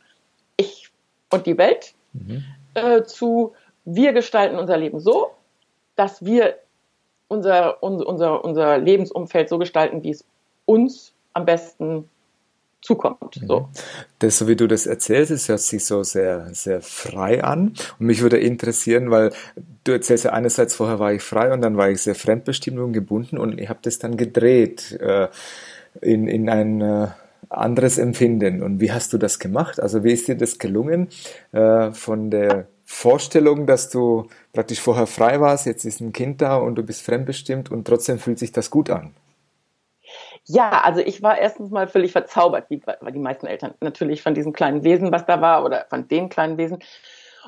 Ich 0.56 0.88
und 1.30 1.46
die 1.46 1.58
Welt 1.58 1.94
mhm. 2.14 2.44
äh, 2.74 3.02
zu 3.02 3.52
wir 3.84 4.12
gestalten 4.12 4.56
unser 4.56 4.76
Leben 4.76 4.98
so, 4.98 5.30
dass 5.94 6.24
wir 6.24 6.56
unser, 7.28 7.82
unser, 7.82 8.06
unser, 8.06 8.44
unser 8.44 8.78
Lebensumfeld 8.78 9.48
so 9.48 9.58
gestalten, 9.58 10.02
wie 10.02 10.10
es 10.10 10.24
uns 10.64 11.12
am 11.32 11.44
besten 11.44 12.08
zukommt. 12.80 13.40
Mhm. 13.40 13.46
So. 13.46 13.68
Das, 14.18 14.38
so 14.38 14.46
wie 14.46 14.56
du 14.56 14.66
das 14.66 14.86
erzählst, 14.86 15.30
es 15.30 15.48
hört 15.48 15.60
sich 15.60 15.84
so 15.84 16.02
sehr, 16.02 16.54
sehr 16.54 16.82
frei 16.82 17.42
an. 17.42 17.74
Und 17.98 18.06
mich 18.06 18.20
würde 18.20 18.38
interessieren, 18.38 19.10
weil 19.10 19.32
du 19.84 19.92
erzählst 19.92 20.24
ja 20.24 20.32
einerseits, 20.32 20.74
vorher 20.74 20.98
war 20.98 21.12
ich 21.12 21.22
frei 21.22 21.52
und 21.52 21.62
dann 21.62 21.76
war 21.76 21.90
ich 21.90 22.02
sehr 22.02 22.14
fremdbestimmt 22.14 22.78
und 22.78 22.92
gebunden 22.92 23.38
und 23.38 23.58
ich 23.60 23.68
habe 23.68 23.80
das 23.82 23.98
dann 23.98 24.16
gedreht 24.16 24.92
äh, 25.00 25.28
in, 26.00 26.28
in 26.28 26.48
ein 26.48 26.80
äh, 26.80 27.08
anderes 27.50 27.98
Empfinden. 27.98 28.62
Und 28.62 28.80
wie 28.80 28.92
hast 28.92 29.12
du 29.12 29.18
das 29.18 29.38
gemacht? 29.38 29.80
Also 29.80 30.04
wie 30.04 30.12
ist 30.12 30.28
dir 30.28 30.36
das 30.36 30.58
gelungen, 30.58 31.08
äh, 31.52 31.92
von 31.92 32.30
der 32.30 32.68
Vorstellung, 32.84 33.66
dass 33.66 33.90
du 33.90 34.28
praktisch 34.52 34.80
vorher 34.80 35.06
frei 35.06 35.40
warst, 35.40 35.66
jetzt 35.66 35.84
ist 35.84 36.00
ein 36.00 36.12
Kind 36.12 36.42
da 36.42 36.56
und 36.56 36.74
du 36.76 36.82
bist 36.82 37.02
fremdbestimmt 37.02 37.70
und 37.70 37.86
trotzdem 37.86 38.18
fühlt 38.18 38.38
sich 38.38 38.52
das 38.52 38.70
gut 38.70 38.90
an? 38.90 39.14
Ja, 40.46 40.82
also 40.82 41.00
ich 41.00 41.22
war 41.22 41.38
erstens 41.38 41.70
mal 41.70 41.88
völlig 41.88 42.12
verzaubert, 42.12 42.68
wie 42.68 42.82
die 43.12 43.18
meisten 43.18 43.46
Eltern 43.46 43.74
natürlich 43.80 44.22
von 44.22 44.34
diesem 44.34 44.52
kleinen 44.52 44.84
Wesen, 44.84 45.10
was 45.10 45.24
da 45.24 45.40
war, 45.40 45.64
oder 45.64 45.86
von 45.88 46.06
dem 46.08 46.28
kleinen 46.28 46.58
Wesen. 46.58 46.80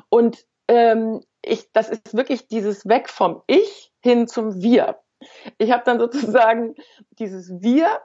Und 0.08 0.46
ähm, 0.68 1.20
ich, 1.42 1.70
das 1.72 1.90
ist 1.90 2.16
wirklich 2.16 2.48
dieses 2.48 2.88
Weg 2.88 3.10
vom 3.10 3.42
Ich 3.46 3.92
hin 4.00 4.26
zum 4.26 4.62
Wir. 4.62 4.98
Ich 5.58 5.70
habe 5.72 5.82
dann 5.84 5.98
sozusagen 5.98 6.74
dieses 7.18 7.60
Wir 7.60 8.00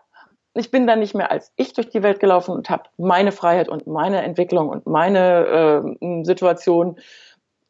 ich 0.53 0.71
bin 0.71 0.87
dann 0.87 0.99
nicht 0.99 1.15
mehr 1.15 1.31
als 1.31 1.51
ich 1.55 1.73
durch 1.73 1.89
die 1.89 2.03
Welt 2.03 2.19
gelaufen 2.19 2.51
und 2.51 2.69
habe 2.69 2.83
meine 2.97 3.31
Freiheit 3.31 3.69
und 3.69 3.87
meine 3.87 4.21
Entwicklung 4.21 4.69
und 4.69 4.85
meine 4.85 5.95
äh, 6.01 6.23
Situation 6.23 6.99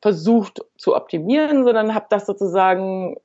versucht 0.01 0.61
zu 0.77 0.95
optimieren, 0.95 1.63
sondern 1.63 1.93
habe 1.93 2.07
das 2.09 2.25
sozusagen 2.25 3.17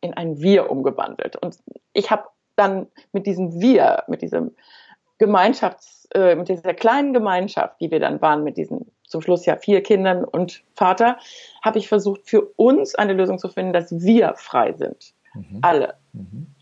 in 0.00 0.14
ein 0.14 0.40
Wir 0.40 0.70
umgewandelt. 0.70 1.36
Und 1.36 1.56
ich 1.92 2.10
habe 2.10 2.24
dann 2.56 2.88
mit 3.12 3.26
diesem 3.26 3.60
Wir, 3.60 4.02
mit 4.08 4.20
diesem 4.20 4.54
Gemeinschafts, 5.18 6.08
äh, 6.12 6.34
mit 6.34 6.48
dieser 6.48 6.74
kleinen 6.74 7.12
Gemeinschaft, 7.12 7.80
die 7.80 7.90
wir 7.90 8.00
dann 8.00 8.20
waren, 8.20 8.42
mit 8.42 8.56
diesen 8.56 8.90
zum 9.06 9.20
Schluss 9.20 9.46
ja 9.46 9.56
vier 9.56 9.82
Kindern 9.82 10.24
und 10.24 10.64
Vater, 10.74 11.18
habe 11.62 11.78
ich 11.78 11.88
versucht, 11.88 12.22
für 12.28 12.42
uns 12.56 12.94
eine 12.94 13.12
Lösung 13.12 13.38
zu 13.38 13.48
finden, 13.48 13.72
dass 13.72 13.92
wir 13.92 14.34
frei 14.36 14.72
sind. 14.72 15.14
Mhm. 15.34 15.58
Alle. 15.62 15.94
Mhm. 16.12 16.53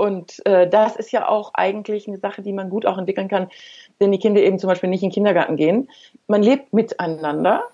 Und 0.00 0.40
äh, 0.46 0.66
das 0.66 0.96
ist 0.96 1.12
ja 1.12 1.28
auch 1.28 1.52
eigentlich 1.52 2.08
eine 2.08 2.16
Sache, 2.16 2.40
die 2.40 2.54
man 2.54 2.70
gut 2.70 2.86
auch 2.86 2.96
entwickeln 2.96 3.28
kann, 3.28 3.50
wenn 3.98 4.10
die 4.10 4.18
Kinder 4.18 4.40
eben 4.40 4.58
zum 4.58 4.68
Beispiel 4.68 4.88
nicht 4.88 5.02
in 5.02 5.10
den 5.10 5.14
Kindergarten 5.14 5.56
gehen. 5.56 5.90
Man 6.26 6.42
lebt 6.42 6.72
miteinander 6.72 7.64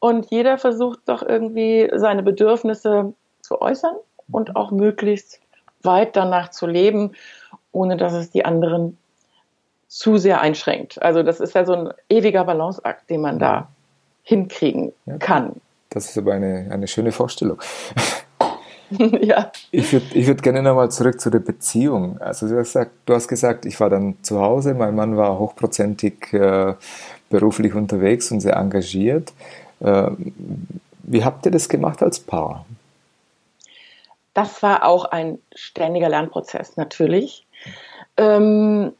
und 0.00 0.32
jeder 0.32 0.58
versucht 0.58 0.98
doch 1.06 1.22
irgendwie 1.22 1.88
seine 1.94 2.24
Bedürfnisse 2.24 3.14
zu 3.40 3.60
äußern 3.62 3.94
und 4.32 4.56
auch 4.56 4.72
möglichst 4.72 5.38
weit 5.84 6.16
danach 6.16 6.50
zu 6.50 6.66
leben, 6.66 7.12
ohne 7.70 7.96
dass 7.96 8.14
es 8.14 8.32
die 8.32 8.44
anderen 8.44 8.98
zu 9.86 10.16
sehr 10.16 10.40
einschränkt. 10.40 11.00
Also 11.00 11.22
das 11.22 11.38
ist 11.38 11.54
ja 11.54 11.64
so 11.64 11.74
ein 11.74 11.90
ewiger 12.08 12.44
Balanceakt, 12.44 13.08
den 13.08 13.20
man 13.20 13.38
da 13.38 13.68
hinkriegen 14.24 14.92
kann. 15.20 15.52
Das 15.90 16.10
ist 16.10 16.18
aber 16.18 16.32
eine, 16.32 16.68
eine 16.72 16.88
schöne 16.88 17.12
Vorstellung. 17.12 17.62
ja. 19.20 19.52
Ich 19.70 19.92
würde 19.92 20.06
ich 20.14 20.26
würd 20.26 20.42
gerne 20.42 20.62
nochmal 20.62 20.90
zurück 20.90 21.20
zu 21.20 21.30
der 21.30 21.38
Beziehung. 21.38 22.20
Also 22.20 22.48
du 22.48 22.58
hast, 22.58 22.72
gesagt, 22.72 22.90
du 23.06 23.14
hast 23.14 23.28
gesagt, 23.28 23.66
ich 23.66 23.78
war 23.80 23.90
dann 23.90 24.16
zu 24.22 24.40
Hause, 24.40 24.74
mein 24.74 24.94
Mann 24.94 25.16
war 25.16 25.38
hochprozentig 25.38 26.32
äh, 26.32 26.74
beruflich 27.28 27.74
unterwegs 27.74 28.30
und 28.32 28.40
sehr 28.40 28.56
engagiert. 28.56 29.32
Äh, 29.80 30.10
wie 31.02 31.24
habt 31.24 31.46
ihr 31.46 31.52
das 31.52 31.68
gemacht 31.68 32.02
als 32.02 32.20
Paar? 32.20 32.66
Das 34.34 34.62
war 34.62 34.84
auch 34.84 35.06
ein 35.06 35.38
ständiger 35.54 36.08
Lernprozess, 36.08 36.76
natürlich. 36.76 37.46
Ähm, 38.16 38.92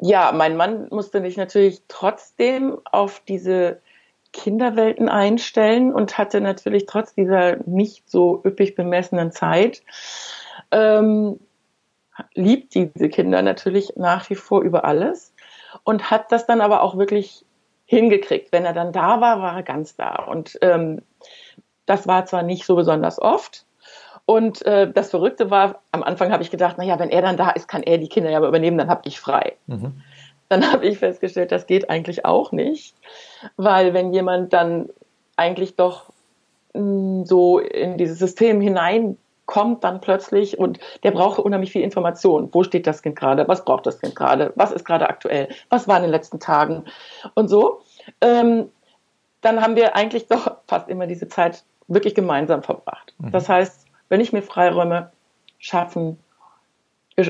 ja, 0.00 0.32
mein 0.32 0.56
Mann 0.56 0.88
musste 0.90 1.20
sich 1.22 1.36
natürlich 1.36 1.82
trotzdem 1.88 2.78
auf 2.84 3.22
diese 3.26 3.80
Kinderwelten 4.38 5.08
einstellen 5.08 5.92
und 5.92 6.16
hatte 6.16 6.40
natürlich 6.40 6.86
trotz 6.86 7.14
dieser 7.14 7.56
nicht 7.66 8.08
so 8.08 8.40
üppig 8.44 8.76
bemessenen 8.76 9.32
Zeit 9.32 9.82
ähm, 10.70 11.40
liebt 12.34 12.74
diese 12.74 13.08
Kinder 13.08 13.42
natürlich 13.42 13.92
nach 13.96 14.30
wie 14.30 14.34
vor 14.34 14.62
über 14.62 14.84
alles 14.84 15.34
und 15.84 16.10
hat 16.10 16.32
das 16.32 16.46
dann 16.46 16.60
aber 16.60 16.82
auch 16.82 16.96
wirklich 16.96 17.44
hingekriegt. 17.84 18.52
Wenn 18.52 18.64
er 18.64 18.72
dann 18.72 18.92
da 18.92 19.20
war, 19.20 19.40
war 19.40 19.56
er 19.56 19.62
ganz 19.62 19.96
da. 19.96 20.14
Und 20.24 20.58
ähm, 20.62 21.02
das 21.86 22.06
war 22.06 22.26
zwar 22.26 22.42
nicht 22.42 22.64
so 22.64 22.76
besonders 22.76 23.20
oft. 23.20 23.64
Und 24.24 24.64
äh, 24.66 24.90
das 24.92 25.10
Verrückte 25.10 25.50
war, 25.50 25.80
am 25.90 26.02
Anfang 26.02 26.32
habe 26.32 26.42
ich 26.42 26.50
gedacht, 26.50 26.76
naja, 26.76 26.98
wenn 26.98 27.08
er 27.08 27.22
dann 27.22 27.38
da 27.38 27.50
ist, 27.50 27.66
kann 27.66 27.82
er 27.82 27.96
die 27.98 28.08
Kinder 28.08 28.30
ja 28.30 28.46
übernehmen, 28.46 28.76
dann 28.76 28.90
habe 28.90 29.02
ich 29.04 29.18
frei. 29.18 29.56
Mhm. 29.66 30.02
Dann 30.48 30.70
habe 30.72 30.86
ich 30.86 30.98
festgestellt, 30.98 31.52
das 31.52 31.66
geht 31.66 31.90
eigentlich 31.90 32.24
auch 32.24 32.52
nicht, 32.52 32.96
weil 33.56 33.94
wenn 33.94 34.12
jemand 34.12 34.52
dann 34.52 34.88
eigentlich 35.36 35.76
doch 35.76 36.10
mh, 36.74 36.82
mm, 36.82 37.24
so 37.26 37.58
in 37.58 37.98
dieses 37.98 38.18
System 38.18 38.60
hineinkommt 38.60 39.84
dann 39.84 40.00
plötzlich 40.00 40.58
und 40.58 40.78
der 41.02 41.10
braucht 41.10 41.38
unheimlich 41.38 41.72
viel 41.72 41.82
Information. 41.82 42.48
Wo 42.52 42.62
steht 42.62 42.86
das 42.86 43.02
Kind 43.02 43.16
gerade? 43.16 43.46
Was 43.48 43.64
braucht 43.64 43.86
das 43.86 44.00
Kind 44.00 44.16
gerade? 44.16 44.52
Was 44.56 44.72
ist 44.72 44.84
gerade 44.84 45.08
aktuell? 45.08 45.48
Was 45.68 45.86
war 45.86 45.96
in 45.96 46.02
den 46.02 46.10
letzten 46.10 46.40
Tagen? 46.40 46.84
Und 47.34 47.48
so. 47.48 47.82
Ähm, 48.20 48.70
dann 49.40 49.62
haben 49.62 49.76
wir 49.76 49.94
eigentlich 49.94 50.26
doch 50.26 50.56
fast 50.66 50.88
immer 50.88 51.06
diese 51.06 51.28
Zeit 51.28 51.64
wirklich 51.86 52.14
gemeinsam 52.14 52.62
verbracht. 52.62 53.14
Mhm. 53.18 53.30
Das 53.30 53.48
heißt, 53.48 53.86
wenn 54.08 54.20
ich 54.20 54.32
mir 54.32 54.42
Freiräume 54.42 55.12
schaffen 55.58 56.18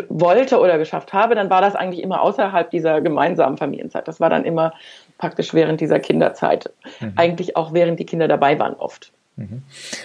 wollte 0.09 0.59
oder 0.59 0.78
geschafft 0.78 1.12
habe, 1.12 1.35
dann 1.35 1.50
war 1.50 1.61
das 1.61 1.75
eigentlich 1.75 2.02
immer 2.02 2.23
außerhalb 2.23 2.71
dieser 2.71 3.00
gemeinsamen 3.00 3.57
Familienzeit. 3.57 4.07
Das 4.09 4.21
war 4.21 4.30
dann 4.30 4.45
immer 4.45 4.73
praktisch 5.18 5.54
während 5.54 5.80
dieser 5.80 5.99
Kinderzeit. 6.00 6.71
Mhm. 7.00 7.12
Eigentlich 7.16 7.57
auch 7.57 7.73
während 7.73 7.99
die 7.99 8.07
Kinder 8.07 8.28
dabei 8.28 8.59
waren 8.59 8.75
oft. 8.75 9.12
Mhm. 9.37 9.62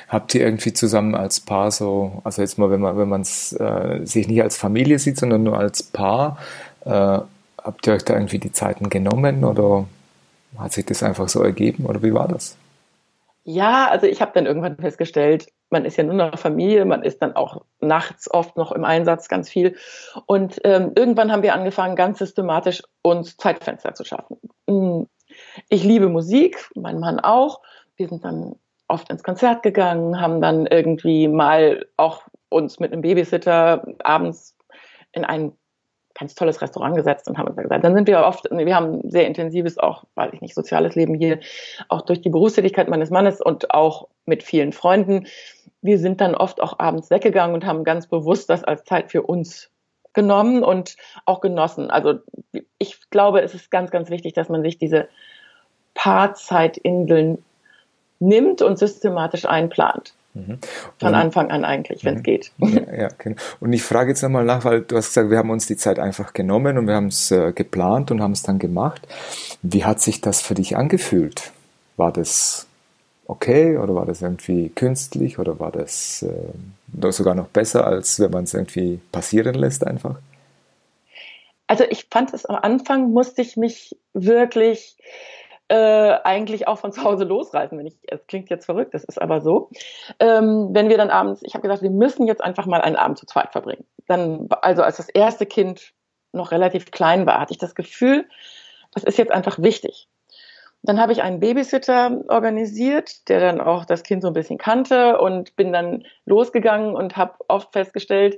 Habt 0.09 0.35
ihr 0.35 0.41
irgendwie 0.41 0.73
zusammen 0.73 1.15
als 1.15 1.39
Paar 1.39 1.71
so, 1.71 2.21
also 2.23 2.41
jetzt 2.41 2.57
mal, 2.57 2.69
wenn 2.69 2.81
man 2.81 2.97
wenn 2.97 3.09
man 3.09 3.21
es 3.21 3.53
äh, 3.53 4.01
sich 4.05 4.27
nicht 4.27 4.41
als 4.41 4.57
Familie 4.57 4.99
sieht, 4.99 5.17
sondern 5.17 5.43
nur 5.43 5.57
als 5.57 5.83
Paar, 5.83 6.37
äh, 6.85 6.89
habt 6.89 7.87
ihr 7.87 7.93
euch 7.93 8.05
da 8.05 8.13
irgendwie 8.13 8.39
die 8.39 8.51
Zeiten 8.51 8.89
genommen 8.89 9.43
oder 9.43 9.85
hat 10.57 10.73
sich 10.73 10.85
das 10.85 11.01
einfach 11.01 11.29
so 11.29 11.41
ergeben 11.41 11.85
oder 11.85 12.03
wie 12.03 12.13
war 12.13 12.27
das? 12.27 12.55
Ja, 13.45 13.89
also 13.89 14.07
ich 14.07 14.21
habe 14.21 14.31
dann 14.33 14.45
irgendwann 14.45 14.77
festgestellt, 14.77 15.47
man 15.69 15.83
ist 15.83 15.97
ja 15.97 16.03
nur 16.03 16.13
noch 16.13 16.39
Familie, 16.39 16.85
man 16.85 17.03
ist 17.03 17.21
dann 17.21 17.35
auch 17.35 17.65
nachts 17.81 18.31
oft 18.31 18.55
noch 18.55 18.71
im 18.71 18.85
Einsatz 18.85 19.27
ganz 19.27 19.49
viel. 19.49 19.75
Und 20.27 20.61
ähm, 20.63 20.93
irgendwann 20.95 21.31
haben 21.31 21.43
wir 21.43 21.53
angefangen, 21.53 21.95
ganz 21.97 22.19
systematisch 22.19 22.81
uns 23.01 23.35
Zeitfenster 23.35 23.93
zu 23.95 24.05
schaffen. 24.05 24.37
Hm, 24.69 25.07
ich 25.69 25.83
liebe 25.83 26.07
Musik, 26.07 26.69
mein 26.75 26.99
Mann 26.99 27.19
auch. 27.19 27.61
Wir 27.97 28.07
sind 28.07 28.23
dann 28.23 28.55
oft 28.87 29.09
ins 29.09 29.23
Konzert 29.23 29.63
gegangen, 29.63 30.21
haben 30.21 30.39
dann 30.39 30.65
irgendwie 30.67 31.27
mal 31.27 31.85
auch 31.97 32.23
uns 32.49 32.79
mit 32.79 32.93
einem 32.93 33.01
Babysitter 33.01 33.85
abends 34.03 34.55
in 35.11 35.25
einen 35.25 35.57
ganz 36.17 36.35
tolles 36.35 36.61
Restaurant 36.61 36.95
gesetzt 36.95 37.27
und 37.27 37.37
haben 37.37 37.47
uns 37.47 37.57
gesagt, 37.57 37.83
dann 37.83 37.95
sind 37.95 38.07
wir 38.07 38.19
oft, 38.19 38.47
wir 38.51 38.75
haben 38.75 39.09
sehr 39.09 39.25
intensives, 39.25 39.77
auch, 39.77 40.03
weiß 40.15 40.33
ich 40.33 40.41
nicht, 40.41 40.53
soziales 40.53 40.95
Leben 40.95 41.15
hier, 41.15 41.39
auch 41.89 42.01
durch 42.01 42.21
die 42.21 42.29
Berufstätigkeit 42.29 42.87
meines 42.87 43.09
Mannes 43.09 43.41
und 43.41 43.71
auch 43.71 44.07
mit 44.25 44.43
vielen 44.43 44.73
Freunden. 44.73 45.25
Wir 45.81 45.97
sind 45.97 46.21
dann 46.21 46.35
oft 46.35 46.61
auch 46.61 46.79
abends 46.79 47.09
weggegangen 47.09 47.55
und 47.55 47.65
haben 47.65 47.83
ganz 47.83 48.07
bewusst 48.07 48.49
das 48.49 48.63
als 48.63 48.83
Zeit 48.83 49.11
für 49.11 49.23
uns 49.23 49.69
genommen 50.13 50.63
und 50.63 50.95
auch 51.25 51.41
genossen. 51.41 51.89
Also 51.89 52.19
ich 52.77 53.09
glaube, 53.09 53.41
es 53.41 53.55
ist 53.55 53.71
ganz, 53.71 53.89
ganz 53.89 54.09
wichtig, 54.09 54.33
dass 54.33 54.49
man 54.49 54.61
sich 54.61 54.77
diese 54.77 55.07
Paarzeitinseln 55.95 57.43
nimmt 58.19 58.61
und 58.61 58.77
systematisch 58.77 59.45
einplant. 59.45 60.13
Mhm. 60.33 60.57
Von 60.99 61.13
Anfang 61.13 61.51
an 61.51 61.63
eigentlich, 61.63 62.03
wenn 62.03 62.15
es 62.15 62.19
mhm. 62.19 62.23
geht. 62.23 62.51
Ja, 62.57 62.93
ja, 63.01 63.09
genau. 63.17 63.35
Und 63.59 63.73
ich 63.73 63.83
frage 63.83 64.09
jetzt 64.09 64.23
nochmal 64.23 64.45
nach, 64.45 64.65
weil 64.65 64.81
du 64.81 64.97
hast 64.97 65.09
gesagt, 65.09 65.29
wir 65.29 65.37
haben 65.37 65.51
uns 65.51 65.67
die 65.67 65.77
Zeit 65.77 65.99
einfach 65.99 66.33
genommen 66.33 66.77
und 66.77 66.87
wir 66.87 66.95
haben 66.95 67.07
es 67.07 67.31
äh, 67.31 67.51
geplant 67.53 68.09
und 68.11 68.21
haben 68.21 68.31
es 68.31 68.43
dann 68.43 68.59
gemacht. 68.59 69.07
Wie 69.61 69.85
hat 69.85 70.01
sich 70.01 70.21
das 70.21 70.41
für 70.41 70.55
dich 70.55 70.75
angefühlt? 70.75 71.51
War 71.97 72.11
das 72.11 72.67
okay 73.27 73.77
oder 73.77 73.95
war 73.95 74.05
das 74.05 74.21
irgendwie 74.21 74.69
künstlich 74.69 75.39
oder 75.39 75.59
war 75.59 75.71
das 75.71 76.23
äh, 76.23 77.11
sogar 77.11 77.35
noch 77.35 77.47
besser, 77.47 77.85
als 77.85 78.19
wenn 78.19 78.31
man 78.31 78.45
es 78.45 78.53
irgendwie 78.53 78.99
passieren 79.11 79.53
lässt 79.53 79.85
einfach? 79.85 80.15
Also 81.67 81.85
ich 81.89 82.07
fand 82.11 82.33
es 82.33 82.45
am 82.45 82.55
Anfang 82.55 83.11
musste 83.11 83.41
ich 83.41 83.55
mich 83.55 83.95
wirklich 84.13 84.97
äh, 85.73 86.19
eigentlich 86.23 86.67
auch 86.67 86.77
von 86.77 86.91
zu 86.91 87.03
Hause 87.03 87.23
losreißen, 87.23 87.75
wenn 87.79 87.87
ich, 87.87 87.97
es 88.03 88.27
klingt 88.27 88.51
jetzt 88.51 88.65
verrückt, 88.65 88.93
das 88.93 89.03
ist 89.03 89.19
aber 89.19 89.41
so. 89.41 89.71
Ähm, 90.19 90.69
wenn 90.71 90.87
wir 90.87 90.97
dann 90.97 91.09
abends, 91.09 91.41
ich 91.43 91.55
habe 91.55 91.63
gesagt, 91.63 91.81
wir 91.81 91.89
müssen 91.89 92.27
jetzt 92.27 92.43
einfach 92.43 92.67
mal 92.67 92.81
einen 92.81 92.95
Abend 92.95 93.17
zu 93.17 93.25
zweit 93.25 93.51
verbringen. 93.51 93.83
Dann, 94.05 94.47
also 94.61 94.83
als 94.83 94.97
das 94.97 95.09
erste 95.09 95.47
Kind 95.47 95.93
noch 96.31 96.51
relativ 96.51 96.91
klein 96.91 97.25
war, 97.25 97.39
hatte 97.39 97.53
ich 97.53 97.57
das 97.57 97.73
Gefühl, 97.73 98.29
das 98.91 99.03
ist 99.03 99.17
jetzt 99.17 99.31
einfach 99.31 99.57
wichtig. 99.57 100.07
Dann 100.83 100.99
habe 100.99 101.11
ich 101.11 101.23
einen 101.23 101.39
Babysitter 101.39 102.21
organisiert, 102.27 103.27
der 103.27 103.39
dann 103.39 103.59
auch 103.59 103.85
das 103.85 104.03
Kind 104.03 104.21
so 104.21 104.27
ein 104.27 104.33
bisschen 104.33 104.59
kannte 104.59 105.17
und 105.17 105.55
bin 105.55 105.73
dann 105.73 106.05
losgegangen 106.25 106.93
und 106.93 107.17
habe 107.17 107.33
oft 107.47 107.73
festgestellt, 107.73 108.37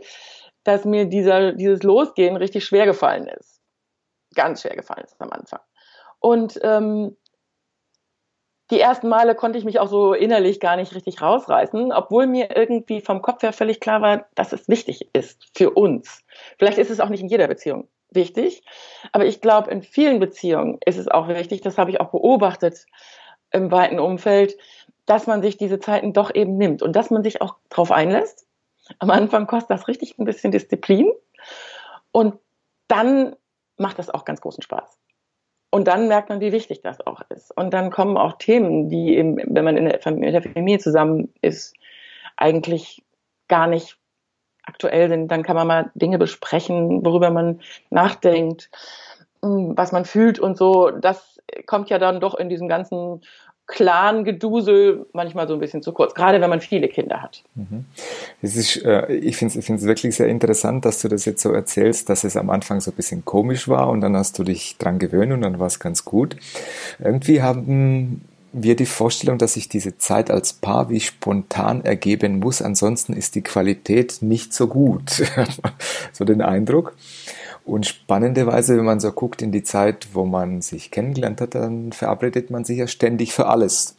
dass 0.64 0.86
mir 0.86 1.06
dieser, 1.06 1.52
dieses 1.52 1.84
Losgehen 1.84 2.38
richtig 2.38 2.64
schwer 2.64 2.86
gefallen 2.86 3.28
ist. 3.28 3.60
Ganz 4.36 4.62
schwer 4.62 4.78
gefallen 4.78 5.04
ist 5.04 5.20
am 5.20 5.32
Anfang. 5.32 5.60
Und 6.20 6.58
ähm, 6.64 7.18
die 8.72 8.80
ersten 8.80 9.10
Male 9.10 9.36
konnte 9.36 9.60
ich 9.60 9.66
mich 9.66 9.80
auch 9.80 9.88
so 9.88 10.14
innerlich 10.14 10.60
gar 10.60 10.76
nicht 10.76 10.96
richtig 10.96 11.22
rausreißen, 11.22 11.92
obwohl 11.92 12.26
mir 12.26 12.56
irgendwie 12.56 13.02
vom 13.02 13.22
Kopf 13.22 13.44
her 13.44 13.54
völlig 13.54 13.80
klar 13.80 14.02
war, 14.02 14.26
dass 14.34 14.54
es 14.54 14.68
wichtig 14.68 15.10
ist 15.14 15.48
für 15.56 15.72
uns. 15.72 16.24
Vielleicht 16.58 16.80
ist 16.80 16.90
es 16.90 17.00
auch 17.00 17.10
nicht 17.10 17.22
in 17.22 17.30
jeder 17.30 17.48
Beziehung 17.48 17.88
wichtig, 18.10 18.64
aber 19.12 19.26
ich 19.26 19.42
glaube, 19.42 19.70
in 19.70 19.84
vielen 19.84 20.20
Beziehungen 20.20 20.80
ist 20.86 20.98
es 20.98 21.08
auch 21.08 21.28
wichtig, 21.28 21.62
das 21.62 21.78
habe 21.78 21.92
ich 21.92 22.00
auch 22.00 22.10
beobachtet 22.10 22.86
im 23.52 23.72
weiten 23.72 24.00
Umfeld, 24.00 24.58
dass 25.06 25.28
man 25.28 25.42
sich 25.42 25.58
diese 25.58 25.80
Zeiten 25.80 26.14
doch 26.14 26.34
eben 26.34 26.58
nimmt 26.58 26.82
und 26.82 26.96
dass 26.96 27.12
man 27.12 27.24
sich 27.24 27.42
auch 27.42 27.58
darauf 27.70 27.92
einlässt. 27.92 28.48
Am 29.00 29.12
Anfang 29.12 29.48
kostet 29.48 29.72
das 29.72 29.88
richtig 29.88 30.18
ein 30.18 30.26
bisschen 30.26 30.52
Disziplin 30.52 31.12
und 32.12 32.36
dann 32.88 33.36
macht 33.78 34.00
das 34.00 34.10
auch 34.10 34.26
ganz 34.26 34.42
großen 34.42 34.64
Spaß. 34.64 34.98
Und 35.76 35.90
dann 35.90 36.08
merkt 36.08 36.30
man, 36.30 36.40
wie 36.40 36.54
wichtig 36.54 36.84
das 36.84 37.06
auch 37.06 37.20
ist. 37.28 37.52
Und 37.58 37.74
dann 37.74 37.92
kommen 37.92 38.16
auch 38.16 38.38
Themen, 38.38 38.88
die, 38.88 39.18
eben, 39.18 39.36
wenn 39.36 39.66
man 39.66 39.76
in 39.76 39.84
der 39.84 40.00
Familie 40.00 40.80
zusammen 40.80 41.34
ist, 41.42 41.76
eigentlich 42.38 43.04
gar 43.50 43.68
nicht 43.68 43.98
aktuell 44.64 45.10
sind. 45.10 45.28
Dann 45.28 45.44
kann 45.44 45.58
man 45.58 45.68
mal 45.68 45.92
Dinge 45.94 46.18
besprechen, 46.18 47.06
worüber 47.06 47.30
man 47.30 47.60
nachdenkt, 47.90 48.70
hm, 49.42 49.74
was 49.76 49.92
man 49.92 50.06
fühlt 50.06 50.40
und 50.40 50.58
so. 50.58 50.92
Das 50.92 51.42
kommt 51.66 51.90
ja 51.90 52.00
dann 52.00 52.22
doch 52.22 52.36
in 52.36 52.48
diesem 52.48 52.70
ganzen 52.70 53.20
Clan-Gedusel 53.68 55.08
manchmal 55.14 55.48
so 55.48 55.56
ein 55.56 55.60
bisschen 55.60 55.82
zu 55.82 55.92
kurz, 55.92 56.14
gerade 56.14 56.40
wenn 56.40 56.50
man 56.50 56.62
viele 56.62 56.88
Kinder 56.88 57.22
hat. 57.22 57.44
Mhm. 57.56 57.86
Es 58.42 58.56
ist, 58.56 58.84
äh, 58.86 59.12
ich 59.14 59.38
finde 59.38 59.58
es 59.58 59.70
ich 59.70 59.82
wirklich 59.84 60.16
sehr 60.16 60.28
interessant, 60.28 60.86
dass 60.86 61.02
du 61.02 61.08
das 61.08 61.26
jetzt 61.26 61.42
so 61.42 61.52
erzählst, 61.52 62.10
dass 62.10 62.24
es 62.24 62.38
am 62.38 62.50
Anfang 62.50 62.80
so 62.80 62.92
ein 62.92 62.96
bisschen 62.96 63.26
komisch 63.26 63.68
war 63.68 63.90
und 63.90 64.02
dann 64.02 64.16
hast 64.16 64.38
du 64.38 64.44
dich 64.44 64.78
dran 64.78 65.00
gewöhnt 65.00 65.34
und 65.34 65.42
dann 65.42 65.60
war 65.60 65.68
es 65.68 65.80
ganz 65.80 66.06
gut. 66.06 66.36
Irgendwie 67.00 67.42
haben 67.42 68.22
wir 68.54 68.76
die 68.76 68.86
Vorstellung, 68.86 69.38
dass 69.38 69.56
sich 69.56 69.68
diese 69.68 69.98
Zeit 69.98 70.32
als 70.32 70.54
Paar 70.54 70.90
wie 70.90 71.02
spontan 71.02 71.84
ergeben 71.84 72.40
muss, 72.40 72.62
ansonsten 72.62 73.14
ist 73.14 73.36
die 73.36 73.42
Qualität 73.42 74.20
nicht 74.22 74.54
so 74.54 74.68
gut. 74.68 75.24
so 76.14 76.24
den 76.24 76.42
Eindruck. 76.42 76.96
Und 77.66 77.88
spannenderweise, 77.88 78.78
wenn 78.78 78.86
man 78.86 79.00
so 79.00 79.12
guckt 79.12 79.42
in 79.42 79.52
die 79.52 79.64
Zeit, 79.64 80.10
wo 80.14 80.24
man 80.24 80.62
sich 80.62 80.92
kennengelernt 80.92 81.42
hat, 81.42 81.56
dann 81.56 81.92
verabredet 81.92 82.52
man 82.52 82.64
sich 82.64 82.78
ja 82.78 82.88
ständig 82.88 83.34
für 83.34 83.48
alles. 83.48 83.96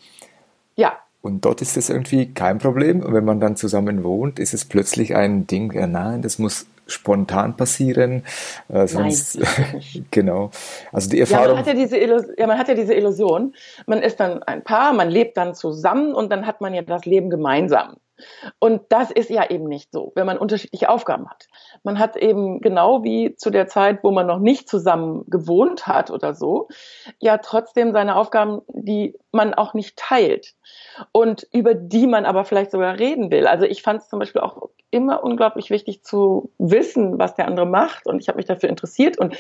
Ja. 0.77 0.93
Und 1.21 1.45
dort 1.45 1.61
ist 1.63 1.77
es 1.77 1.91
irgendwie 1.91 2.33
kein 2.33 2.59
Problem. 2.59 3.01
Und 3.01 3.13
wenn 3.13 3.25
man 3.25 3.41
dann 3.41 3.57
zusammen 3.57 4.05
wohnt, 4.05 4.39
ist 4.39 4.55
es 4.55 4.65
plötzlich 4.65 5.17
ein 5.17 5.49
Ding, 5.49 5.73
ja 5.73 5.89
nein, 5.89 6.23
das 6.23 6.39
muss 6.39 6.67
spontan 6.87 7.57
passieren. 7.57 8.23
Äh, 8.69 8.87
sonst, 8.87 9.41
genau. 10.13 10.51
Also 10.93 11.11
die 11.11 11.19
Erfahrung. 11.19 11.49
Ja 11.49 11.55
man, 11.55 11.59
hat 11.59 11.67
ja, 11.67 11.75
diese 11.75 11.99
ja, 12.39 12.47
man 12.47 12.59
hat 12.59 12.69
ja 12.69 12.75
diese 12.75 12.95
Illusion. 12.95 13.55
Man 13.87 14.03
ist 14.03 14.21
dann 14.21 14.45
ein 14.45 14.63
Paar, 14.63 14.93
man 14.93 15.11
lebt 15.11 15.37
dann 15.37 15.57
zusammen 15.57 16.15
und 16.15 16.31
dann 16.31 16.47
hat 16.47 16.61
man 16.61 16.73
ja 16.73 16.83
das 16.83 17.05
Leben 17.05 17.31
gemeinsam. 17.31 17.97
Und 18.59 18.83
das 18.91 19.11
ist 19.11 19.31
ja 19.31 19.49
eben 19.51 19.65
nicht 19.65 19.93
so, 19.93 20.13
wenn 20.15 20.27
man 20.27 20.39
unterschiedliche 20.39 20.89
Aufgaben 20.89 21.29
hat. 21.29 21.47
Man 21.83 21.99
hat 21.99 22.17
eben 22.17 22.61
genau 22.61 23.05
wie 23.05 23.35
zu 23.37 23.51
der 23.51 23.67
Zeit, 23.67 24.03
wo 24.03 24.11
man 24.11 24.27
noch 24.27 24.39
nicht 24.39 24.69
zusammen 24.69 25.25
gewohnt 25.29 25.87
hat 25.87 26.11
oder 26.11 26.35
so, 26.35 26.69
ja 27.19 27.39
trotzdem 27.39 27.93
seine 27.93 28.17
Aufgaben, 28.17 28.63
die 28.69 29.15
man 29.33 29.55
auch 29.55 29.75
nicht 29.75 29.97
teilt 29.97 30.55
und 31.13 31.47
über 31.53 31.75
die 31.75 32.07
man 32.07 32.25
aber 32.25 32.45
vielleicht 32.45 32.71
sogar 32.71 32.99
reden 32.99 33.31
will. 33.31 33.47
Also 33.47 33.65
ich 33.67 33.83
fand 33.83 34.03
es 34.03 34.09
zum 34.09 34.19
Beispiel 34.19 34.41
auch 34.41 34.71
immer 34.91 35.23
unglaublich 35.23 35.71
wichtig 35.71 36.03
zu 36.05 36.53
wissen, 36.59 37.19
was 37.19 37.35
der 37.35 37.47
andere 37.47 37.67
macht 37.67 38.07
und 38.07 38.21
ich 38.21 38.29
habe 38.29 38.37
mich 38.37 38.47
dafür 38.47 38.69
interessiert 38.69 39.19
und 39.19 39.37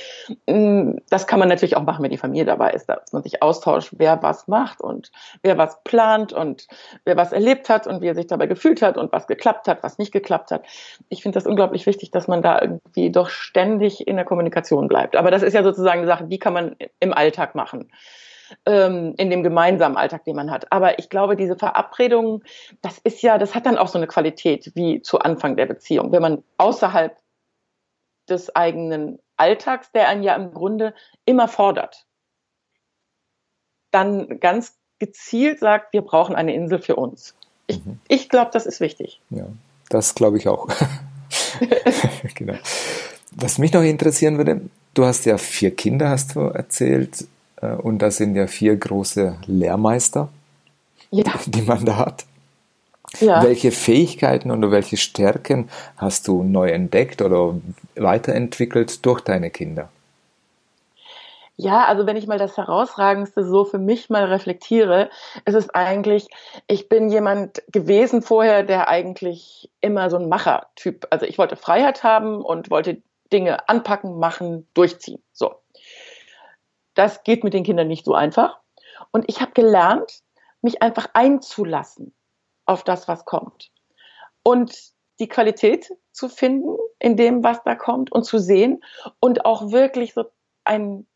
mh, 0.47 0.57
mm, 0.57 1.01
das 1.09 1.27
kann 1.27 1.39
man 1.39 1.49
natürlich 1.49 1.77
auch 1.77 1.83
machen, 1.83 2.03
wenn 2.03 2.11
die 2.11 2.19
Familie 2.19 2.45
dabei 2.45 2.73
ist, 2.73 2.87
dass 2.87 3.12
man 3.12 3.23
sich 3.23 3.43
austauscht, 3.43 3.95
wer 3.97 4.23
was 4.23 4.49
macht 4.49 4.81
und 4.81 5.11
wer 5.43 5.57
was 5.57 5.83
plant 5.85 6.33
und 6.33 6.67
wer 7.05 7.17
was 7.17 7.33
erlebt 7.33 7.69
hat 7.69 7.87
und 7.87 8.03
wie 8.03 8.09
er 8.09 8.15
sich 8.15 8.27
dabei 8.27 8.47
gefühlt 8.47 8.65
hat 8.83 8.96
und 8.96 9.12
was 9.12 9.26
geklappt 9.26 9.68
hat, 9.68 9.83
was 9.83 9.98
nicht 9.98 10.12
geklappt 10.12 10.50
hat. 10.50 10.64
Ich 11.09 11.22
finde 11.22 11.37
das 11.37 11.46
unglaublich 11.46 11.87
wichtig, 11.87 12.11
dass 12.11 12.29
man 12.29 12.42
da 12.42 12.61
irgendwie 12.61 13.11
doch 13.11 13.29
ständig 13.29 14.07
in 14.07 14.16
der 14.16 14.24
Kommunikation 14.24 14.88
bleibt. 14.88 15.16
Aber 15.16 15.31
das 15.31 15.42
ist 15.42 15.55
ja 15.55 15.62
sozusagen 15.62 16.00
eine 16.00 16.09
Sache, 16.09 16.24
die 16.24 16.38
kann 16.38 16.52
man 16.52 16.76
im 17.00 17.12
Alltag 17.12 17.55
machen 17.55 17.90
ähm, 18.64 19.14
in 19.16 19.31
dem 19.31 19.42
gemeinsamen 19.42 19.96
Alltag, 19.96 20.24
den 20.24 20.37
man 20.37 20.50
hat. 20.50 20.70
Aber 20.72 20.98
ich 20.98 21.09
glaube, 21.09 21.37
diese 21.37 21.57
Verabredungen, 21.57 22.42
das 22.83 22.98
ist 22.98 23.22
ja, 23.22 23.38
das 23.38 23.55
hat 23.55 23.66
dann 23.66 23.79
auch 23.79 23.88
so 23.88 23.98
eine 23.98 24.07
Qualität 24.07 24.72
wie 24.74 25.02
zu 25.02 25.18
Anfang 25.18 25.57
der 25.57 25.66
Beziehung. 25.66 26.12
Wenn 26.12 26.22
man 26.22 26.42
außerhalb 26.59 27.16
des 28.29 28.55
eigenen 28.55 29.18
Alltags, 29.37 29.92
der 29.92 30.09
einen 30.09 30.22
ja 30.22 30.35
im 30.35 30.52
Grunde 30.52 30.94
immer 31.24 31.48
fordert, 31.48 32.07
dann 33.90 34.40
ganz 34.40 34.79
gezielt 34.98 35.61
sagt, 35.61 35.92
wir 35.92 36.02
brauchen 36.02 36.35
eine 36.35 36.55
Insel 36.55 36.81
für 36.81 36.96
uns. 36.96 37.37
Ich, 37.66 37.85
mhm. 37.85 37.98
ich 38.09 38.29
glaube, 38.29 38.50
das 38.52 38.66
ist 38.66 38.81
wichtig. 38.81 39.20
Ja, 39.31 39.46
das 39.88 40.14
glaube 40.14 40.38
ich 40.38 40.48
auch. 40.48 40.68
genau. 42.35 42.55
Was 43.33 43.59
mich 43.59 43.72
noch 43.72 43.83
interessieren 43.83 44.38
würde, 44.38 44.62
du 44.94 45.05
hast 45.05 45.26
ja 45.26 45.38
vier 45.38 45.74
Kinder, 45.74 46.11
hast 46.11 46.35
du 46.35 46.40
erzählt. 46.40 47.26
Äh, 47.61 47.74
und 47.74 47.98
das 47.98 48.16
sind 48.16 48.35
ja 48.37 48.46
vier 48.46 48.76
große 48.76 49.37
Lehrmeister, 49.46 50.29
ja. 51.11 51.24
die 51.46 51.62
man 51.62 51.85
da 51.85 51.96
hat. 51.96 52.24
Ja. 53.20 53.42
Welche 53.42 53.70
Fähigkeiten 53.70 54.50
oder 54.50 54.70
welche 54.70 54.96
Stärken 54.96 55.68
hast 55.96 56.29
du 56.29 56.42
neu 56.42 56.70
entdeckt 56.70 57.22
oder 57.22 57.55
weiterentwickelt 57.94 59.05
durch 59.07 59.20
deine 59.20 59.50
Kinder? 59.50 59.88
Ja, 61.59 61.87
also 61.87 62.07
wenn 62.07 62.16
ich 62.16 62.27
mal 62.27 62.38
das 62.38 62.59
Herausragendste 62.59 63.42
so 63.42 63.64
für 63.64 63.79
mich 63.79 64.11
mal 64.11 64.25
reflektiere, 64.25 65.09
ist 65.47 65.55
es 65.55 65.71
eigentlich, 65.71 66.29
ich 66.66 66.90
bin 66.90 67.09
jemand 67.09 67.62
gewesen 67.69 68.21
vorher, 68.21 68.62
der 68.62 68.88
eigentlich 68.88 69.71
immer 69.81 70.11
so 70.11 70.19
ein 70.19 70.29
Machertyp, 70.29 71.07
also 71.11 71.25
ich 71.25 71.38
wollte 71.38 71.57
Freiheit 71.57 72.03
haben 72.03 72.42
und 72.42 72.71
wollte 72.71 73.03
Dinge 73.33 73.69
anpacken, 73.71 74.19
machen, 74.19 74.69
durchziehen. 74.75 75.23
So. 75.33 75.55
Das 76.95 77.25
geht 77.25 77.42
mit 77.42 77.55
den 77.55 77.64
Kindern 77.64 77.88
nicht 77.88 78.05
so 78.05 78.14
einfach. 78.14 78.59
Und 79.11 79.25
ich 79.27 79.40
habe 79.40 79.53
gelernt, 79.53 80.21
mich 80.61 80.83
einfach 80.83 81.09
einzulassen 81.14 82.14
auf 82.66 82.85
das, 82.85 83.09
was 83.09 83.25
kommt. 83.25 83.71
Und 84.42 84.75
die 85.21 85.29
Qualität 85.29 85.90
zu 86.12 86.29
finden 86.29 86.77
in 86.99 87.16
dem, 87.16 87.42
was 87.42 87.62
da 87.62 87.75
kommt 87.75 88.12
und 88.12 88.25
zu 88.25 88.38
sehen 88.38 88.83
und 89.21 89.47
auch 89.47 89.71
wirklich 89.73 90.12
so 90.12 90.25
ein 90.64 91.07